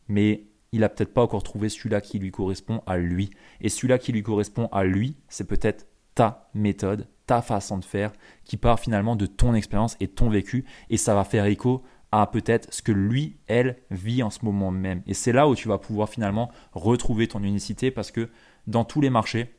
Mais 0.08 0.46
il 0.72 0.82
n'a 0.82 0.90
peut-être 0.90 1.14
pas 1.14 1.24
encore 1.24 1.44
trouvé 1.44 1.70
celui-là 1.70 2.02
qui 2.02 2.20
lui 2.20 2.32
correspond 2.32 2.82
à 2.86 2.98
lui. 2.98 3.30
Et 3.62 3.70
celui-là 3.70 3.98
qui 3.98 4.12
lui 4.12 4.24
correspond 4.24 4.68
à 4.72 4.84
lui, 4.84 5.16
c'est 5.28 5.48
peut-être 5.48 5.88
ta 6.16 6.50
méthode, 6.54 7.08
ta 7.26 7.42
façon 7.42 7.78
de 7.78 7.86
faire, 7.86 8.12
qui 8.44 8.58
part 8.58 8.80
finalement 8.80 9.16
de 9.16 9.26
ton 9.26 9.54
expérience 9.54 9.98
et 10.00 10.08
ton 10.08 10.30
vécu. 10.30 10.66
Et 10.90 10.98
ça 10.98 11.16
va 11.16 11.24
faire 11.24 11.46
écho 11.46 11.84
à 12.12 12.28
peut-être 12.28 12.74
ce 12.74 12.82
que 12.82 12.92
lui, 12.92 13.38
elle, 13.48 13.78
vit 13.92 14.24
en 14.24 14.30
ce 14.30 14.44
moment 14.44 14.72
même. 14.72 15.04
Et 15.06 15.14
c'est 15.14 15.32
là 15.32 15.48
où 15.48 15.56
tu 15.56 15.68
vas 15.68 15.78
pouvoir 15.78 16.10
finalement 16.10 16.52
retrouver 16.74 17.28
ton 17.28 17.44
unicité 17.44 17.92
parce 17.92 18.12
que 18.12 18.30
dans 18.68 18.84
tous 18.84 19.02
les 19.02 19.10
marchés, 19.10 19.54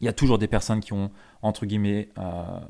il 0.00 0.06
y 0.06 0.08
a 0.08 0.12
toujours 0.12 0.38
des 0.38 0.48
personnes 0.48 0.80
qui 0.80 0.92
ont, 0.92 1.10
entre 1.42 1.66
guillemets, 1.66 2.08
euh, 2.18 2.60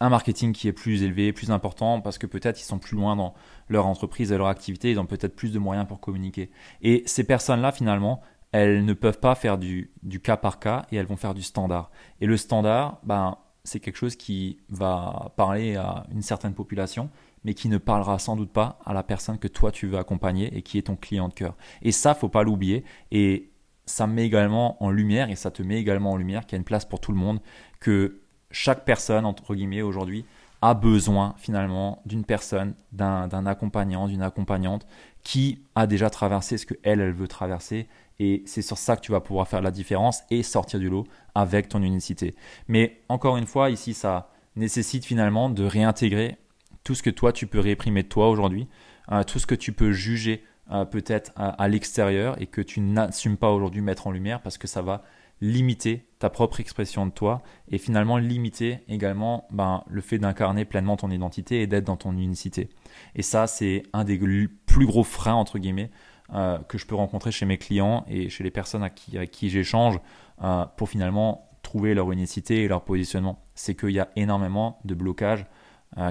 un 0.00 0.08
marketing 0.08 0.52
qui 0.52 0.68
est 0.68 0.72
plus 0.72 1.02
élevé, 1.02 1.32
plus 1.32 1.50
important, 1.50 2.00
parce 2.00 2.18
que 2.18 2.26
peut-être 2.26 2.60
ils 2.60 2.64
sont 2.64 2.78
plus 2.78 2.96
loin 2.96 3.16
dans 3.16 3.34
leur 3.68 3.86
entreprise 3.86 4.32
et 4.32 4.38
leur 4.38 4.48
activité, 4.48 4.90
ils 4.90 4.98
ont 4.98 5.06
peut-être 5.06 5.36
plus 5.36 5.52
de 5.52 5.58
moyens 5.58 5.86
pour 5.86 6.00
communiquer. 6.00 6.50
Et 6.80 7.02
ces 7.06 7.24
personnes-là, 7.24 7.70
finalement, 7.72 8.22
elles 8.52 8.84
ne 8.84 8.94
peuvent 8.94 9.20
pas 9.20 9.34
faire 9.34 9.58
du, 9.58 9.92
cas 10.22 10.36
par 10.36 10.58
cas 10.58 10.86
et 10.90 10.96
elles 10.96 11.06
vont 11.06 11.16
faire 11.16 11.34
du 11.34 11.42
standard. 11.42 11.90
Et 12.20 12.26
le 12.26 12.36
standard, 12.36 12.98
ben, 13.04 13.36
c'est 13.62 13.78
quelque 13.78 13.96
chose 13.96 14.16
qui 14.16 14.58
va 14.70 15.32
parler 15.36 15.76
à 15.76 16.06
une 16.10 16.22
certaine 16.22 16.54
population, 16.54 17.10
mais 17.44 17.54
qui 17.54 17.68
ne 17.68 17.78
parlera 17.78 18.18
sans 18.18 18.36
doute 18.36 18.52
pas 18.52 18.78
à 18.84 18.92
la 18.94 19.02
personne 19.02 19.38
que 19.38 19.48
toi 19.48 19.70
tu 19.70 19.86
veux 19.86 19.98
accompagner 19.98 20.56
et 20.56 20.62
qui 20.62 20.78
est 20.78 20.82
ton 20.82 20.96
client 20.96 21.28
de 21.28 21.34
cœur. 21.34 21.56
Et 21.82 21.92
ça, 21.92 22.14
faut 22.14 22.28
pas 22.28 22.42
l'oublier. 22.42 22.84
Et 23.12 23.50
ça 23.90 24.06
met 24.06 24.24
également 24.24 24.82
en 24.82 24.90
lumière, 24.90 25.30
et 25.30 25.36
ça 25.36 25.50
te 25.50 25.62
met 25.62 25.78
également 25.78 26.12
en 26.12 26.16
lumière 26.16 26.46
qu'il 26.46 26.52
y 26.52 26.56
a 26.56 26.58
une 26.58 26.64
place 26.64 26.84
pour 26.84 27.00
tout 27.00 27.12
le 27.12 27.18
monde, 27.18 27.40
que 27.80 28.20
chaque 28.50 28.84
personne, 28.84 29.24
entre 29.24 29.54
guillemets, 29.54 29.82
aujourd'hui, 29.82 30.24
a 30.62 30.74
besoin 30.74 31.34
finalement 31.38 32.02
d'une 32.04 32.24
personne, 32.24 32.74
d'un 32.92 33.46
accompagnant, 33.46 34.08
d'une 34.08 34.22
accompagnante 34.22 34.86
qui 35.22 35.62
a 35.74 35.86
déjà 35.86 36.10
traversé 36.10 36.58
ce 36.58 36.66
que 36.66 36.74
elle, 36.82 37.00
elle 37.00 37.12
veut 37.12 37.28
traverser. 37.28 37.88
Et 38.18 38.42
c'est 38.44 38.62
sur 38.62 38.76
ça 38.76 38.96
que 38.96 39.00
tu 39.00 39.12
vas 39.12 39.20
pouvoir 39.20 39.48
faire 39.48 39.62
la 39.62 39.70
différence 39.70 40.22
et 40.30 40.42
sortir 40.42 40.78
du 40.78 40.90
lot 40.90 41.06
avec 41.34 41.68
ton 41.68 41.82
unicité. 41.82 42.34
Mais 42.68 43.00
encore 43.08 43.38
une 43.38 43.46
fois, 43.46 43.70
ici, 43.70 43.94
ça 43.94 44.30
nécessite 44.56 45.06
finalement 45.06 45.48
de 45.48 45.64
réintégrer 45.64 46.36
tout 46.84 46.94
ce 46.94 47.02
que 47.02 47.10
toi, 47.10 47.32
tu 47.32 47.46
peux 47.46 47.60
réprimer 47.60 48.02
de 48.02 48.08
toi 48.08 48.28
aujourd'hui, 48.28 48.68
euh, 49.12 49.22
tout 49.22 49.38
ce 49.38 49.46
que 49.46 49.54
tu 49.54 49.72
peux 49.72 49.92
juger 49.92 50.44
euh, 50.72 50.84
peut-être 50.84 51.32
à, 51.36 51.66
l'extérieur 51.68 52.40
et 52.40 52.46
que 52.46 52.60
tu 52.60 52.80
n'assumes 52.80 53.36
pas 53.36 53.50
aujourd'hui 53.50 53.80
mettre 53.80 54.06
en 54.06 54.12
lumière 54.12 54.40
parce 54.40 54.56
que 54.56 54.68
ça 54.68 54.82
va 54.82 55.02
limiter 55.40 56.06
ta 56.18 56.30
propre 56.30 56.60
expression 56.60 57.06
de 57.06 57.10
toi 57.10 57.42
et 57.68 57.78
finalement 57.78 58.18
limiter 58.18 58.78
également 58.88 59.48
ben, 59.50 59.82
le 59.88 60.00
fait 60.00 60.18
d'incarner 60.18 60.64
pleinement 60.64 60.96
ton 60.96 61.10
identité 61.10 61.62
et 61.62 61.66
d'être 61.66 61.84
dans 61.84 61.96
ton 61.96 62.12
unicité. 62.12 62.68
Et 63.16 63.22
ça, 63.22 63.46
c'est 63.46 63.82
un 63.92 64.04
des 64.04 64.18
plus 64.66 64.86
gros 64.86 65.02
freins, 65.02 65.34
entre 65.34 65.58
guillemets, 65.58 65.90
euh, 66.34 66.58
que 66.58 66.78
je 66.78 66.86
peux 66.86 66.94
rencontrer 66.94 67.32
chez 67.32 67.46
mes 67.46 67.58
clients 67.58 68.04
et 68.06 68.28
chez 68.28 68.44
les 68.44 68.52
personnes 68.52 68.84
à 68.84 68.90
qui, 68.90 69.18
qui 69.28 69.50
j'échange 69.50 69.98
euh, 70.44 70.66
pour 70.76 70.88
finalement 70.88 71.48
trouver 71.62 71.94
leur 71.94 72.12
unicité 72.12 72.62
et 72.62 72.68
leur 72.68 72.84
positionnement. 72.84 73.42
C'est 73.54 73.74
qu'il 73.74 73.90
y 73.90 74.00
a 74.00 74.08
énormément 74.14 74.78
de 74.84 74.94
blocages 74.94 75.46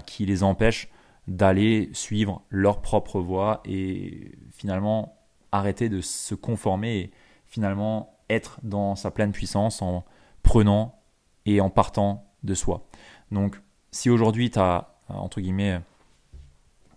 qui 0.06 0.26
les 0.26 0.44
empêchent 0.44 0.90
d'aller 1.30 1.90
suivre 1.94 2.42
leur 2.50 2.82
propre 2.82 3.22
voie 3.22 3.62
et 3.64 4.32
finalement 4.52 5.16
arrêter 5.52 5.88
de 5.88 6.02
se 6.02 6.34
conformer 6.36 6.98
et 6.98 7.12
finalement 7.46 8.18
être 8.30 8.60
dans 8.64 8.96
sa 8.96 9.12
pleine 9.12 9.32
puissance 9.32 9.82
en 9.82 10.04
prenant 10.44 11.00
et 11.46 11.62
en 11.62 11.70
partant 11.70 12.26
de 12.44 12.54
soi. 12.56 12.88
Donc 13.32 13.62
si 13.92 14.10
aujourd'hui 14.10 14.50
tu 14.50 14.60
as 14.60 14.96
entre 15.08 15.40
guillemets 15.40 15.82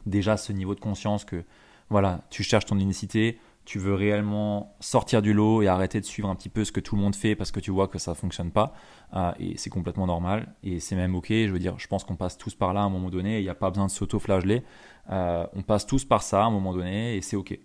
déjà 0.07 0.37
ce 0.37 0.53
niveau 0.53 0.75
de 0.75 0.81
conscience 0.81 1.25
que 1.25 1.45
voilà, 1.91 2.23
tu 2.31 2.43
cherches 2.43 2.65
ton 2.65 2.79
unicité, 2.79 3.39
tu 3.65 3.79
veux 3.79 3.95
réellement 3.95 4.77
sortir 4.81 5.23
du 5.23 5.33
lot 5.33 5.63
et 5.63 5.69
arrêter 5.69 6.01
de 6.01 6.05
suivre 6.05 6.29
un 6.29 6.35
petit 6.35 6.49
peu 6.49 6.65
ce 6.65 6.73
que 6.73 6.81
tout 6.81 6.97
le 6.97 7.03
monde 7.03 7.15
fait 7.15 7.37
parce 7.37 7.53
que 7.53 7.61
tu 7.61 7.71
vois 7.71 7.87
que 7.87 7.99
ça 7.99 8.13
ne 8.13 8.17
fonctionne 8.17 8.51
pas. 8.51 8.75
Euh, 9.15 9.33
et 9.39 9.57
c'est 9.57 9.71
complètement 9.71 10.07
normal 10.07 10.55
et 10.63 10.81
c'est 10.81 10.97
même 10.97 11.15
ok. 11.15 11.29
Je 11.29 11.51
veux 11.51 11.59
dire, 11.59 11.79
je 11.79 11.87
pense 11.87 12.03
qu'on 12.05 12.17
passe 12.17 12.37
tous 12.37 12.55
par 12.55 12.73
là 12.73 12.81
à 12.81 12.85
un 12.85 12.89
moment 12.89 13.11
donné. 13.11 13.39
Il 13.39 13.43
n'y 13.43 13.49
a 13.49 13.55
pas 13.55 13.71
besoin 13.71 13.87
de 13.87 13.91
s'auto-flageller. 13.91 14.65
Euh, 15.11 15.47
on 15.55 15.63
passe 15.63 15.87
tous 15.87 16.05
par 16.05 16.23
ça 16.23 16.43
à 16.43 16.47
un 16.47 16.51
moment 16.51 16.73
donné 16.73 17.17
et 17.17 17.23
c'est 17.23 17.37
ok. 17.37 17.57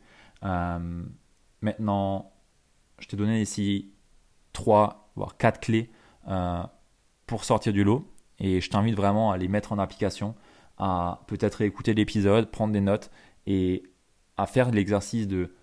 Euh, 0.43 1.03
maintenant, 1.61 2.31
je 2.99 3.07
t'ai 3.07 3.17
donné 3.17 3.41
ici 3.41 3.91
trois 4.53 5.11
voire 5.15 5.37
quatre 5.37 5.59
clés 5.59 5.89
pour 7.25 7.43
sortir 7.43 7.73
du 7.73 7.83
lot 7.83 8.05
et 8.39 8.61
je 8.61 8.69
t'invite 8.69 8.95
vraiment 8.95 9.31
à 9.31 9.37
les 9.37 9.47
mettre 9.47 9.71
en 9.71 9.79
application, 9.79 10.35
à 10.77 11.21
peut-être 11.27 11.61
écouter 11.61 11.93
l'épisode, 11.93 12.51
prendre 12.51 12.73
des 12.73 12.81
notes 12.81 13.09
et 13.47 13.83
à 14.35 14.45
faire 14.45 14.69
l'exercice 14.69 15.27
de 15.27 15.55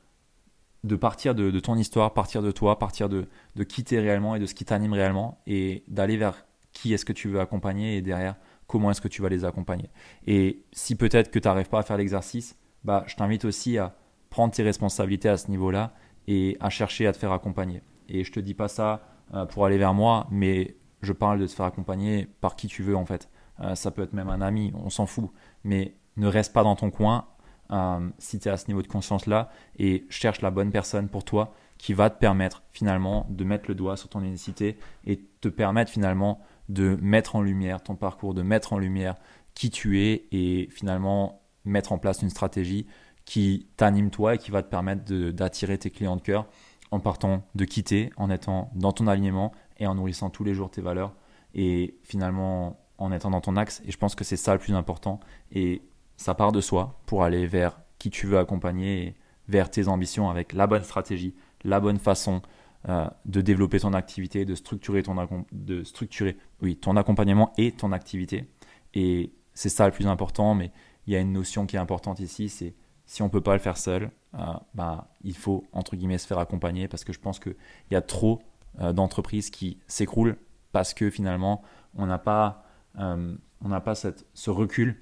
de 0.85 0.97
partir 0.97 1.35
de, 1.35 1.59
ton 1.61 1.77
histoire, 1.77 2.13
partir 2.13 2.43
de 2.43 2.51
toi, 2.51 2.79
partir 2.79 3.09
de, 3.09 3.27
de 3.57 3.65
qui 3.65 3.83
t'es 3.83 3.99
réellement 3.99 4.37
et 4.37 4.39
de 4.39 4.47
ce 4.47 4.55
qui 4.55 4.65
t'anime 4.65 4.93
réellement 4.93 5.41
et 5.47 5.83
d'aller 5.89 6.17
vers 6.17 6.45
qui 6.73 6.93
est-ce 6.93 7.07
que 7.07 7.13
tu 7.13 7.29
veux 7.29 7.41
accompagner 7.41 7.97
et 7.97 8.03
derrière 8.03 8.37
comment 8.67 8.91
est-ce 8.91 9.01
que 9.01 9.09
tu 9.09 9.23
vas 9.23 9.31
les 9.31 9.45
accompagner. 9.45 9.89
Et 10.27 10.63
si 10.73 10.95
peut-être 10.95 11.31
que 11.31 11.39
tu 11.39 11.49
n'arrives 11.49 11.69
pas 11.69 11.79
à 11.79 11.83
faire 11.83 11.97
l'exercice, 11.97 12.57
bah, 12.85 13.05
je 13.07 13.17
t'invite 13.17 13.47
aussi 13.47 13.79
à 13.79 13.97
prendre 14.29 14.53
tes 14.53 14.63
responsabilités 14.63 15.29
à 15.29 15.39
ce 15.39 15.51
niveau-là 15.51 15.95
et 16.29 16.57
à 16.61 16.69
chercher 16.69 17.07
à 17.07 17.13
te 17.13 17.19
faire 17.19 17.33
accompagner. 17.33 17.83
Et 18.09 18.23
je 18.23 18.33
te 18.33 18.41
dis 18.41 18.55
pas 18.55 18.69
ça 18.69 19.07
euh, 19.33 19.47
pour 19.47 19.65
aller 19.65 19.79
vers 19.79 19.95
moi, 19.95 20.27
mais 20.31 20.77
je 21.01 21.13
parle 21.13 21.39
de 21.39 21.47
te 21.47 21.53
faire 21.53 21.67
accompagner 21.67 22.29
par 22.41 22.57
qui 22.57 22.67
tu 22.67 22.83
veux 22.83 22.97
en 22.97 23.07
fait. 23.07 23.31
Euh, 23.61 23.75
ça 23.75 23.91
peut 23.91 24.03
être 24.03 24.13
même 24.13 24.29
un 24.29 24.43
ami, 24.43 24.73
on 24.75 24.91
s'en 24.91 25.07
fout. 25.07 25.31
Mais 25.63 25.95
ne 26.17 26.27
reste 26.27 26.53
pas 26.53 26.63
dans 26.63 26.77
ton 26.77 26.91
coin, 26.91 27.27
euh, 27.75 28.09
si 28.19 28.39
tu 28.39 28.49
es 28.49 28.51
à 28.51 28.57
ce 28.57 28.69
niveau 28.69 28.83
de 28.83 28.87
conscience-là 28.87 29.51
et 29.79 30.07
cherche 30.09 30.41
la 30.41 30.51
bonne 30.51 30.71
personne 30.71 31.09
pour 31.09 31.25
toi 31.25 31.53
qui 31.77 31.93
va 31.93 32.09
te 32.09 32.19
permettre 32.19 32.63
finalement 32.71 33.27
de 33.29 33.45
mettre 33.45 33.65
le 33.69 33.75
doigt 33.75 33.97
sur 33.97 34.09
ton 34.09 34.23
unicité 34.23 34.79
et 35.05 35.21
te 35.41 35.49
permettre 35.49 35.91
finalement 35.91 36.41
de 36.69 36.97
mettre 37.03 37.37
en 37.37 37.43
lumière 37.43 37.83
ton 37.83 37.97
parcours, 37.97 38.33
de 38.33 38.43
mettre 38.43 38.73
en 38.73 38.79
lumière 38.79 39.17
qui 39.55 39.71
tu 39.71 40.01
es 40.01 40.27
et 40.33 40.69
finalement 40.71 41.43
mettre 41.65 41.93
en 41.93 41.99
place 41.99 42.23
une 42.23 42.31
stratégie 42.31 42.87
qui 43.25 43.67
t'anime 43.77 44.11
toi 44.11 44.37
et 44.37 44.39
qui 44.39 44.51
va 44.51 44.63
te 44.63 44.69
permettre 44.69 45.13
d'attirer 45.31 45.77
tes 45.79 45.91
clients 45.91 46.17
de 46.17 46.23
cœur 46.23 46.47
en 46.91 47.01
partant 47.01 47.45
de 47.55 47.65
quitter, 47.65 48.11
en 48.17 48.31
étant 48.31 48.71
dans 48.75 48.93
ton 48.93 49.09
alignement 49.09 49.53
et 49.79 49.87
en 49.87 49.97
nourrissant 49.97 50.31
tous 50.31 50.45
les 50.45 50.55
jours 50.55 50.71
tes 50.71 50.81
valeurs 50.81 51.13
et 51.55 51.97
finalement 52.05 52.79
en 52.99 53.11
étant 53.13 53.31
dans 53.31 53.41
ton 53.41 53.57
axe. 53.57 53.83
Et 53.85 53.91
je 53.91 53.99
pense 53.99 54.15
que 54.15 54.25
c'est 54.25 54.37
ça 54.37 54.53
le 54.53 54.61
plus 54.61 54.75
important. 54.75 55.21
Et 55.51 55.83
ça 56.17 56.35
part 56.35 56.53
de 56.53 56.61
soi 56.61 57.01
pour 57.07 57.23
aller 57.23 57.47
vers 57.47 57.81
qui 57.99 58.11
tu 58.11 58.27
veux 58.27 58.39
accompagner 58.39 59.15
vers 59.49 59.71
tes 59.71 59.89
ambitions 59.89 60.31
avec 60.31 60.53
la 60.53 60.67
bonne 60.67 60.85
stratégie, 60.85 61.35
la 61.65 61.81
bonne 61.81 61.99
façon 61.99 62.43
euh, 62.89 63.09
de 63.25 63.41
développer 63.41 63.81
ton 63.81 63.95
activité, 63.95 64.45
de 64.45 64.55
structurer 64.55 65.03
ton, 65.03 65.17
de 65.53 65.83
structurer, 65.85 66.37
oui, 66.61 66.77
ton 66.77 66.97
accompagnement 66.97 67.53
et 67.57 67.73
ton 67.73 67.93
activité. 67.93 68.51
Et 68.93 69.33
c'est 69.55 69.69
ça 69.69 69.87
le 69.87 69.93
plus 69.93 70.07
important, 70.07 70.55
mais 70.55 70.71
il 71.07 71.13
y 71.13 71.17
a 71.17 71.21
une 71.21 71.33
notion 71.33 71.67
qui 71.67 71.77
est 71.77 71.79
importante 71.79 72.21
ici, 72.21 72.49
c'est 72.49 72.75
si 73.07 73.23
on 73.23 73.27
ne 73.27 73.31
peut 73.31 73.41
pas 73.41 73.55
le 73.55 73.59
faire 73.59 73.77
seul, 73.77 74.11
euh, 74.35 74.39
bah, 74.75 75.09
il 75.23 75.37
faut, 75.37 75.65
entre 75.73 75.97
guillemets, 75.97 76.19
se 76.19 76.27
faire 76.27 76.39
accompagner 76.39 76.89
parce 76.89 77.05
que 77.05 77.13
je 77.13 77.21
pense 77.21 77.39
qu'il 77.39 77.57
y 77.91 77.95
a 77.95 78.03
trop 78.03 78.43
euh, 78.81 78.93
d'entreprises 78.93 79.51
qui 79.51 79.79
s'écroulent 79.87 80.37
parce 80.73 80.95
que 80.95 81.09
finalement, 81.11 81.63
on 81.95 82.07
n'a 82.07 82.19
pas, 82.19 82.65
on 82.97 83.39
pas 83.81 83.95
cette, 83.95 84.27
ce 84.35 84.51
recul 84.51 85.01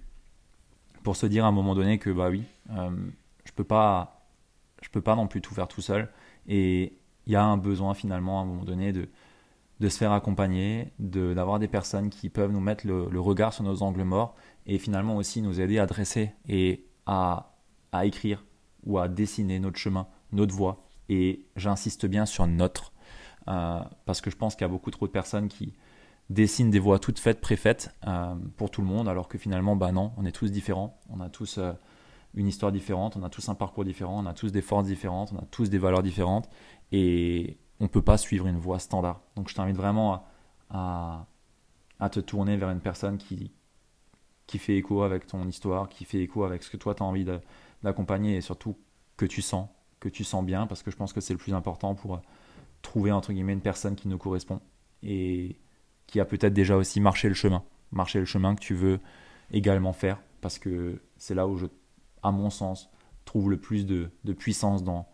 pour 1.02 1.16
se 1.16 1.26
dire 1.26 1.44
à 1.44 1.48
un 1.48 1.52
moment 1.52 1.74
donné 1.74 1.98
que, 1.98 2.10
bah 2.10 2.28
oui, 2.30 2.44
je 2.68 3.52
peux 3.54 3.64
pas, 3.64 4.26
je 4.82 4.88
peux 4.88 5.00
pas 5.00 5.16
non 5.16 5.26
plus 5.26 5.40
tout 5.40 5.54
faire 5.54 5.68
tout 5.68 5.82
seul. 5.82 6.08
Et 6.46 6.98
il 7.26 7.32
y 7.32 7.36
a 7.36 7.44
un 7.44 7.56
besoin 7.56 7.94
finalement 7.94 8.40
à 8.40 8.42
un 8.42 8.46
moment 8.46 8.64
donné 8.64 8.92
de, 8.92 9.08
de 9.82 9.88
se 9.88 9.98
faire 9.98 10.12
accompagner, 10.12 10.92
d'avoir 10.98 11.58
des 11.58 11.68
personnes 11.68 12.08
qui 12.08 12.28
peuvent 12.28 12.52
nous 12.52 12.60
mettre 12.60 12.86
le, 12.86 13.20
regard 13.20 13.52
sur 13.52 13.64
nos 13.64 13.82
angles 13.82 14.04
morts 14.04 14.36
et 14.66 14.78
finalement 14.78 15.16
aussi 15.16 15.42
nous 15.42 15.60
aider 15.60 15.80
à 15.80 15.86
dresser 15.86 16.30
et 16.48 16.86
à, 17.06 17.56
à 17.90 18.06
écrire 18.06 18.44
ou 18.84 18.98
à 18.98 19.08
dessiner 19.08 19.58
notre 19.58 19.78
chemin, 19.78 20.06
notre 20.30 20.54
voie. 20.54 20.86
Et 21.08 21.46
j'insiste 21.56 22.06
bien 22.06 22.26
sur 22.26 22.46
notre, 22.46 22.92
euh, 23.48 23.80
parce 24.06 24.20
que 24.20 24.30
je 24.30 24.36
pense 24.36 24.54
qu'il 24.54 24.62
y 24.62 24.64
a 24.64 24.68
beaucoup 24.68 24.92
trop 24.92 25.08
de 25.08 25.12
personnes 25.12 25.48
qui 25.48 25.74
dessinent 26.32 26.70
des 26.70 26.78
voies 26.78 26.98
toutes 26.98 27.18
faites, 27.18 27.40
préfaites 27.40 27.94
euh, 28.06 28.34
pour 28.56 28.70
tout 28.70 28.80
le 28.80 28.86
monde, 28.86 29.08
alors 29.08 29.28
que 29.28 29.38
finalement, 29.38 29.76
bah 29.76 29.92
non, 29.92 30.12
on 30.16 30.24
est 30.24 30.32
tous 30.32 30.50
différents, 30.50 30.98
on 31.10 31.20
a 31.20 31.28
tous 31.28 31.58
euh, 31.58 31.72
une 32.34 32.46
histoire 32.48 32.72
différente, 32.72 33.16
on 33.16 33.22
a 33.22 33.30
tous 33.30 33.48
un 33.48 33.54
parcours 33.54 33.84
différent, 33.84 34.22
on 34.22 34.26
a 34.26 34.34
tous 34.34 34.52
des 34.52 34.62
forces 34.62 34.86
différentes, 34.86 35.32
on 35.32 35.38
a 35.38 35.46
tous 35.50 35.68
des 35.70 35.78
valeurs 35.78 36.02
différentes, 36.02 36.48
et 36.90 37.58
on 37.80 37.84
ne 37.84 37.88
peut 37.88 38.02
pas 38.02 38.18
suivre 38.18 38.46
une 38.46 38.56
voie 38.56 38.78
standard. 38.78 39.20
Donc 39.36 39.48
je 39.48 39.54
t'invite 39.54 39.76
vraiment 39.76 40.24
à, 40.70 41.26
te 42.10 42.20
tourner 42.20 42.56
vers 42.56 42.70
une 42.70 42.80
personne 42.80 43.16
qui, 43.16 43.52
qui 44.46 44.58
fait 44.58 44.76
écho 44.76 45.02
avec 45.02 45.26
ton 45.26 45.46
histoire, 45.46 45.88
qui 45.88 46.04
fait 46.04 46.20
écho 46.20 46.44
avec 46.44 46.62
ce 46.62 46.70
que 46.70 46.76
toi 46.76 46.94
tu 46.94 47.02
as 47.02 47.06
envie 47.06 47.26
d'accompagner, 47.82 48.36
et 48.36 48.40
surtout 48.40 48.76
que 49.16 49.26
tu 49.26 49.42
sens, 49.42 49.68
que 50.00 50.08
tu 50.08 50.24
sens 50.24 50.44
bien, 50.44 50.66
parce 50.66 50.82
que 50.82 50.90
je 50.90 50.96
pense 50.96 51.12
que 51.12 51.20
c'est 51.20 51.34
le 51.34 51.38
plus 51.38 51.54
important 51.54 51.94
pour 51.94 52.20
trouver 52.80 53.12
entre 53.12 53.32
guillemets 53.32 53.52
une 53.52 53.60
personne 53.60 53.94
qui 53.94 54.08
nous 54.08 54.18
correspond 54.18 54.60
qui 56.12 56.20
a 56.20 56.24
peut-être 56.26 56.52
déjà 56.52 56.76
aussi 56.76 57.00
marché 57.00 57.28
le 57.28 57.34
chemin, 57.34 57.64
marché 57.90 58.20
le 58.20 58.26
chemin 58.26 58.54
que 58.54 58.60
tu 58.60 58.74
veux 58.74 59.00
également 59.50 59.94
faire, 59.94 60.20
parce 60.42 60.58
que 60.58 61.00
c'est 61.16 61.34
là 61.34 61.48
où 61.48 61.56
je 61.56 61.66
à 62.22 62.30
mon 62.30 62.50
sens, 62.50 62.90
trouve 63.24 63.50
le 63.50 63.56
plus 63.56 63.86
de, 63.86 64.10
puissance 64.32 64.84
dans, 64.84 65.08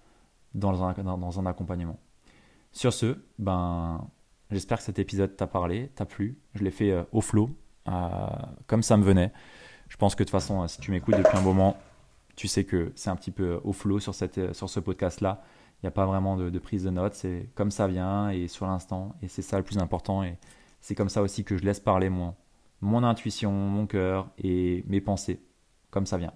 dans, 0.55 0.83
un, 0.85 0.93
dans 0.93 1.41
un 1.41 1.47
accompagnement. 1.47 1.99
Sur 2.73 2.93
ce, 2.93 3.17
ben, 3.39 4.07
j'espère 4.51 4.79
que 4.79 4.85
cet 4.85 4.99
épisode 4.99 5.37
t'a 5.37 5.47
parlé, 5.47 5.89
t'a 5.95 6.05
plu. 6.05 6.37
Je 6.55 6.65
l'ai 6.65 6.71
fait 6.71 6.91
euh, 6.91 7.05
au 7.13 7.21
flow, 7.21 7.49
euh, 7.89 8.27
comme 8.67 8.83
ça 8.83 8.97
me 8.97 9.05
venait. 9.05 9.33
Je 9.89 9.97
pense 9.97 10.15
que 10.15 10.23
de 10.23 10.25
toute 10.25 10.33
façon, 10.33 10.67
si 10.69 10.81
tu 10.81 10.91
m'écoutes 10.91 11.17
depuis 11.17 11.37
un 11.37 11.41
moment, 11.41 11.79
tu 12.37 12.47
sais 12.47 12.65
que 12.65 12.93
c'est 12.95 13.09
un 13.09 13.17
petit 13.17 13.31
peu 13.31 13.61
au 13.65 13.73
flow 13.73 14.01
sur, 14.01 14.15
cette, 14.15 14.53
sur 14.53 14.69
ce 14.69 14.81
podcast-là. 14.81 15.43
Il 15.83 15.87
n'y 15.87 15.89
a 15.89 15.93
pas 15.93 16.07
vraiment 16.07 16.37
de, 16.37 16.51
de, 16.51 16.59
prise 16.59 16.85
de 16.85 16.91
notes, 16.91 17.15
c'est 17.15 17.49
comme 17.55 17.71
ça 17.71 17.87
vient 17.87 18.31
et 18.31 18.49
sur 18.49 18.67
l'instant. 18.67 19.15
Et 19.23 19.29
c'est 19.29 19.43
ça 19.43 19.57
le 19.57 19.63
plus 19.63 19.79
important. 19.79 20.25
C'est 20.81 20.95
comme 20.95 21.09
ça 21.09 21.23
aussi 21.23 21.45
que 21.45 21.57
je 21.57 21.65
laisse 21.65 21.81
parler 21.81 22.09
mon, 22.09 22.35
mon 22.81 23.03
intuition, 23.05 23.53
mon 23.53 23.87
cœur 23.87 24.31
et 24.39 24.85
mes 24.87 25.01
pensées, 25.01 25.41
comme 25.91 26.07
ça 26.07 26.19
vient. 26.19 26.33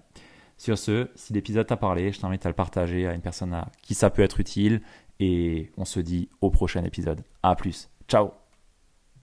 Sur 0.57 0.77
ce, 0.77 1.09
si 1.15 1.33
l'épisode 1.33 1.67
t'a 1.67 1.77
parlé, 1.77 2.11
je 2.11 2.19
t'invite 2.19 2.45
à 2.45 2.49
le 2.49 2.55
partager 2.55 3.07
à 3.07 3.13
une 3.13 3.21
personne 3.21 3.53
à 3.53 3.69
qui 3.81 3.95
ça 3.95 4.09
peut 4.09 4.21
être 4.21 4.39
utile 4.39 4.81
et 5.19 5.71
on 5.77 5.85
se 5.85 5.99
dit 5.99 6.29
au 6.41 6.49
prochain 6.49 6.83
épisode. 6.83 7.23
À 7.41 7.55
plus. 7.55 7.89
Ciao 8.07 8.42